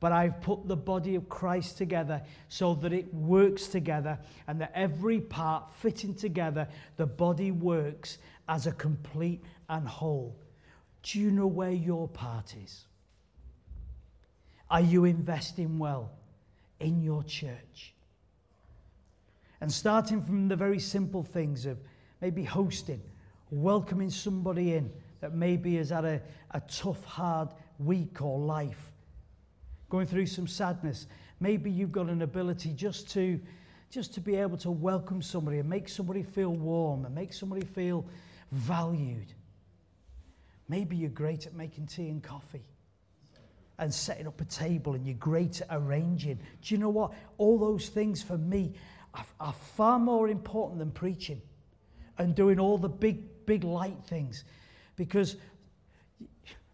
But 0.00 0.12
I've 0.12 0.40
put 0.40 0.68
the 0.68 0.76
body 0.76 1.16
of 1.16 1.28
Christ 1.28 1.76
together 1.76 2.22
so 2.48 2.74
that 2.76 2.92
it 2.92 3.12
works 3.12 3.66
together 3.66 4.18
and 4.46 4.60
that 4.60 4.72
every 4.74 5.20
part 5.20 5.70
fitting 5.74 6.14
together, 6.14 6.68
the 6.96 7.06
body 7.06 7.50
works 7.50 8.18
as 8.48 8.66
a 8.66 8.72
complete 8.72 9.42
and 9.68 9.88
whole. 9.88 10.36
Do 11.02 11.18
you 11.18 11.30
know 11.30 11.46
where 11.46 11.72
your 11.72 12.08
part 12.08 12.54
is? 12.62 12.86
Are 14.70 14.80
you 14.80 15.04
investing 15.04 15.78
well 15.78 16.12
in 16.78 17.02
your 17.02 17.22
church? 17.24 17.94
And 19.60 19.72
starting 19.72 20.22
from 20.22 20.48
the 20.48 20.56
very 20.56 20.78
simple 20.78 21.22
things 21.24 21.66
of 21.66 21.78
maybe 22.20 22.44
hosting, 22.44 23.02
welcoming 23.50 24.10
somebody 24.10 24.74
in 24.74 24.92
that 25.20 25.34
maybe 25.34 25.76
has 25.76 25.90
had 25.90 26.04
a, 26.04 26.22
a 26.52 26.60
tough, 26.60 27.04
hard 27.04 27.48
week 27.78 28.22
or 28.22 28.38
life, 28.38 28.92
going 29.88 30.06
through 30.06 30.26
some 30.26 30.46
sadness. 30.46 31.06
Maybe 31.40 31.70
you've 31.70 31.92
got 31.92 32.08
an 32.08 32.22
ability 32.22 32.72
just 32.72 33.10
to, 33.12 33.40
just 33.90 34.14
to 34.14 34.20
be 34.20 34.36
able 34.36 34.56
to 34.58 34.70
welcome 34.70 35.22
somebody 35.22 35.58
and 35.58 35.68
make 35.68 35.88
somebody 35.88 36.22
feel 36.22 36.50
warm 36.52 37.04
and 37.04 37.14
make 37.14 37.32
somebody 37.32 37.64
feel 37.64 38.04
valued. 38.52 39.32
Maybe 40.68 40.96
you're 40.96 41.10
great 41.10 41.46
at 41.46 41.54
making 41.54 41.86
tea 41.86 42.08
and 42.08 42.22
coffee 42.22 42.66
and 43.78 43.92
setting 43.92 44.26
up 44.26 44.40
a 44.40 44.44
table 44.44 44.94
and 44.94 45.06
you're 45.06 45.16
great 45.16 45.60
at 45.60 45.68
arranging. 45.70 46.38
Do 46.62 46.74
you 46.74 46.78
know 46.78 46.90
what? 46.90 47.12
All 47.38 47.58
those 47.58 47.88
things 47.88 48.22
for 48.22 48.36
me 48.36 48.74
are, 49.14 49.24
are 49.40 49.52
far 49.52 49.98
more 49.98 50.28
important 50.28 50.78
than 50.78 50.90
preaching 50.90 51.40
and 52.18 52.34
doing 52.34 52.58
all 52.58 52.76
the 52.76 52.88
big, 52.88 53.46
big 53.46 53.64
light 53.64 53.96
things 54.06 54.44
because 54.96 55.36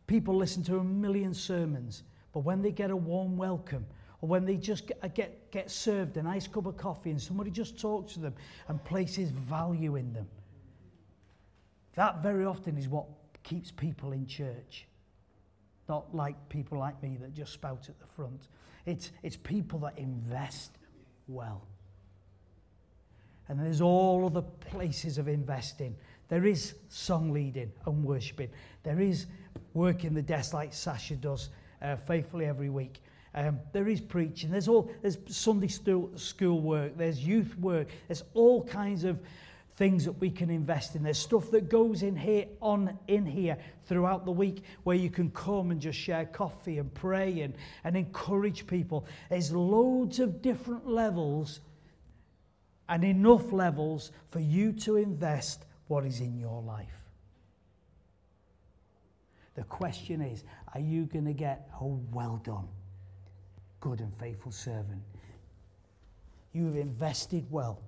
people 0.07 0.35
listen 0.35 0.63
to 0.65 0.79
a 0.79 0.85
million 0.85 1.35
sermons, 1.35 2.03
but 2.35 2.41
when 2.41 2.61
they 2.61 2.73
get 2.73 2.91
a 2.91 2.97
warm 2.97 3.37
welcome, 3.37 3.87
or 4.21 4.29
when 4.29 4.45
they 4.45 4.57
just 4.57 4.89
get, 4.89 5.15
get, 5.15 5.51
get 5.53 5.71
served 5.71 6.17
a 6.17 6.23
nice 6.23 6.49
cup 6.49 6.67
of 6.67 6.77
coffee 6.77 7.11
and 7.11 7.23
somebody 7.23 7.51
just 7.51 7.79
talks 7.81 8.15
to 8.15 8.21
them 8.21 8.35
and 8.69 8.83
places 8.85 9.31
value 9.31 9.95
in 9.95 10.13
them, 10.13 10.27
that 11.95 12.23
very 12.23 12.45
often 12.45 12.77
is 12.77 12.89
what 12.89 13.07
keeps 13.45 13.71
people 13.71 14.11
in 14.13 14.27
church. 14.27 14.87
Not 15.89 16.13
like 16.13 16.37
people 16.49 16.79
like 16.79 17.01
me 17.03 17.17
that 17.21 17.35
just 17.35 17.53
spout 17.53 17.89
at 17.89 18.01
the 18.01 18.07
front. 18.07 18.49
It's, 18.85 19.13
it's 19.23 19.37
people 19.37 19.79
that 19.81 19.97
invest 19.97 20.73
well. 21.29 21.63
And 23.49 23.61
there's 23.61 23.81
all 23.81 24.27
other 24.27 24.43
places 24.43 25.19
of 25.19 25.29
investing. 25.29 25.95
There 26.29 26.47
is 26.47 26.75
song 26.89 27.31
leading 27.31 27.71
and 27.87 28.03
worshipping. 28.03 28.49
There 28.83 28.99
is 28.99 29.27
working 29.75 30.15
the 30.15 30.23
desk 30.23 30.55
like 30.55 30.73
Sasha 30.73 31.15
does 31.15 31.51
uh, 31.85 31.97
faithfully 31.97 32.47
every 32.47 32.71
week. 32.71 33.01
Um, 33.35 33.61
there 33.73 33.89
is 33.89 34.01
preaching. 34.01 34.51
There's 34.51 34.69
all 34.69 34.91
there's 35.03 35.19
Sunday 35.29 35.69
school, 35.69 36.61
work. 36.61 36.97
There's 36.97 37.25
youth 37.25 37.57
work. 37.59 37.89
There's 38.09 38.23
all 38.33 38.65
kinds 38.65 39.05
of 39.05 39.19
things 39.77 40.05
that 40.05 40.13
we 40.13 40.31
can 40.31 40.51
invest 40.51 40.95
in. 40.95 41.03
There's 41.03 41.19
stuff 41.19 41.51
that 41.51 41.69
goes 41.69 42.03
in 42.03 42.15
here 42.17 42.47
on 42.63 42.97
in 43.09 43.27
here 43.27 43.59
throughout 43.87 44.25
the 44.25 44.31
week 44.31 44.63
where 44.85 44.97
you 44.97 45.11
can 45.11 45.31
come 45.31 45.73
and 45.73 45.81
just 45.81 45.99
share 45.99 46.25
coffee 46.27 46.79
and 46.79 46.95
pray 46.95 47.41
and, 47.41 47.55
and 47.83 47.97
encourage 47.97 48.67
people. 48.69 49.05
There's 49.29 49.51
loads 49.53 50.21
of 50.21 50.41
different 50.41 50.87
levels 50.87 51.59
and 52.89 53.03
enough 53.03 53.53
levels 53.53 54.13
for 54.31 54.39
you 54.39 54.73
to 54.73 54.97
invest 54.97 55.65
what 55.89 56.05
is 56.05 56.21
in 56.21 56.39
your 56.39 56.63
life. 56.63 57.05
The 59.55 59.65
question 59.65 60.21
is, 60.21 60.43
are 60.75 60.81
you 60.81 61.05
going 61.07 61.25
to 61.25 61.33
get 61.33 61.69
a 61.81 61.85
well 61.85 62.41
done, 62.45 62.69
good 63.81 64.01
and 64.01 64.15
faithful 64.17 64.53
servant? 64.53 65.03
You've 66.53 66.77
invested 66.77 67.47
well 67.51 67.81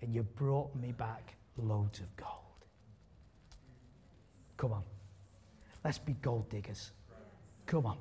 and 0.00 0.14
you 0.14 0.22
brought 0.22 0.74
me 0.74 0.92
back 0.92 1.34
loads 1.56 2.00
of 2.00 2.16
gold. 2.16 2.30
Come 4.56 4.72
on. 4.72 4.82
Let's 5.84 5.98
be 5.98 6.12
gold 6.14 6.48
diggers. 6.48 6.92
Come 7.66 7.86
on. 7.86 7.98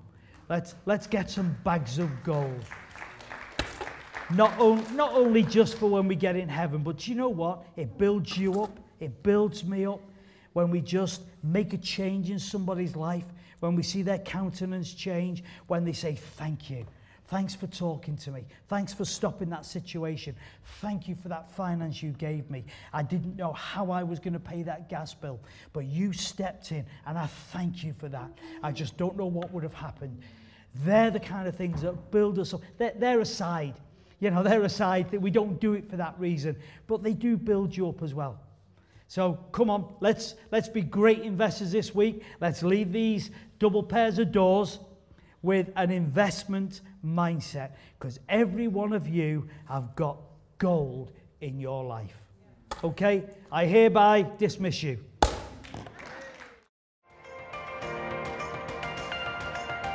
Let's, 0.49 0.75
let's 0.85 1.07
get 1.07 1.29
some 1.29 1.55
bags 1.63 1.97
of 1.97 2.09
gold. 2.23 2.65
Not, 4.33 4.57
on, 4.59 4.95
not 4.95 5.13
only 5.13 5.43
just 5.43 5.77
for 5.77 5.89
when 5.89 6.07
we 6.07 6.15
get 6.15 6.35
in 6.35 6.47
heaven, 6.47 6.83
but 6.83 7.07
you 7.07 7.15
know 7.15 7.29
what? 7.29 7.65
It 7.75 7.97
builds 7.97 8.37
you 8.37 8.61
up, 8.63 8.79
it 8.99 9.23
builds 9.23 9.63
me 9.63 9.85
up. 9.85 10.01
When 10.53 10.69
we 10.69 10.81
just 10.81 11.21
make 11.43 11.73
a 11.73 11.77
change 11.77 12.29
in 12.29 12.39
somebody's 12.39 12.95
life, 12.95 13.25
when 13.61 13.75
we 13.75 13.83
see 13.83 14.01
their 14.01 14.19
countenance 14.19 14.93
change, 14.93 15.43
when 15.67 15.85
they 15.85 15.93
say, 15.93 16.15
Thank 16.15 16.69
you. 16.69 16.85
Thanks 17.27 17.55
for 17.55 17.67
talking 17.67 18.17
to 18.17 18.31
me. 18.31 18.43
Thanks 18.67 18.93
for 18.93 19.05
stopping 19.05 19.49
that 19.51 19.65
situation. 19.65 20.35
Thank 20.81 21.07
you 21.07 21.15
for 21.15 21.29
that 21.29 21.49
finance 21.49 22.03
you 22.03 22.09
gave 22.09 22.51
me. 22.51 22.65
I 22.91 23.03
didn't 23.03 23.37
know 23.37 23.53
how 23.53 23.89
I 23.89 24.03
was 24.03 24.19
going 24.19 24.33
to 24.33 24.39
pay 24.39 24.63
that 24.63 24.89
gas 24.89 25.13
bill, 25.13 25.39
but 25.71 25.85
you 25.85 26.11
stepped 26.11 26.73
in, 26.73 26.85
and 27.05 27.17
I 27.17 27.27
thank 27.27 27.85
you 27.85 27.93
for 27.97 28.09
that. 28.09 28.29
I 28.61 28.73
just 28.73 28.97
don't 28.97 29.15
know 29.15 29.27
what 29.27 29.49
would 29.53 29.63
have 29.63 29.73
happened. 29.73 30.21
They're 30.83 31.09
the 31.09 31.21
kind 31.21 31.47
of 31.47 31.55
things 31.55 31.83
that 31.83 32.11
build 32.11 32.37
us 32.37 32.53
up. 32.53 32.63
They're, 32.77 32.95
they're 32.97 33.21
aside. 33.21 33.75
You 34.19 34.29
know, 34.29 34.43
they're 34.43 34.63
aside 34.63 35.09
that 35.11 35.21
we 35.21 35.31
don't 35.31 35.57
do 35.61 35.71
it 35.71 35.89
for 35.89 35.95
that 35.95 36.15
reason, 36.19 36.57
but 36.85 37.01
they 37.01 37.13
do 37.13 37.37
build 37.37 37.77
you 37.77 37.87
up 37.87 38.03
as 38.03 38.13
well. 38.13 38.41
So 39.11 39.37
come 39.51 39.69
on, 39.69 39.93
let's, 39.99 40.35
let's 40.53 40.69
be 40.69 40.81
great 40.81 41.19
investors 41.23 41.73
this 41.73 41.93
week. 41.93 42.23
Let's 42.39 42.63
leave 42.63 42.93
these 42.93 43.29
double 43.59 43.83
pairs 43.83 44.19
of 44.19 44.31
doors 44.31 44.79
with 45.41 45.69
an 45.75 45.91
investment 45.91 46.79
mindset 47.05 47.71
because 47.99 48.21
every 48.29 48.69
one 48.69 48.93
of 48.93 49.09
you 49.09 49.49
have 49.67 49.97
got 49.97 50.17
gold 50.59 51.11
in 51.41 51.59
your 51.59 51.83
life. 51.83 52.21
Okay? 52.85 53.25
I 53.51 53.65
hereby 53.65 54.25
dismiss 54.37 54.81
you. 54.81 54.97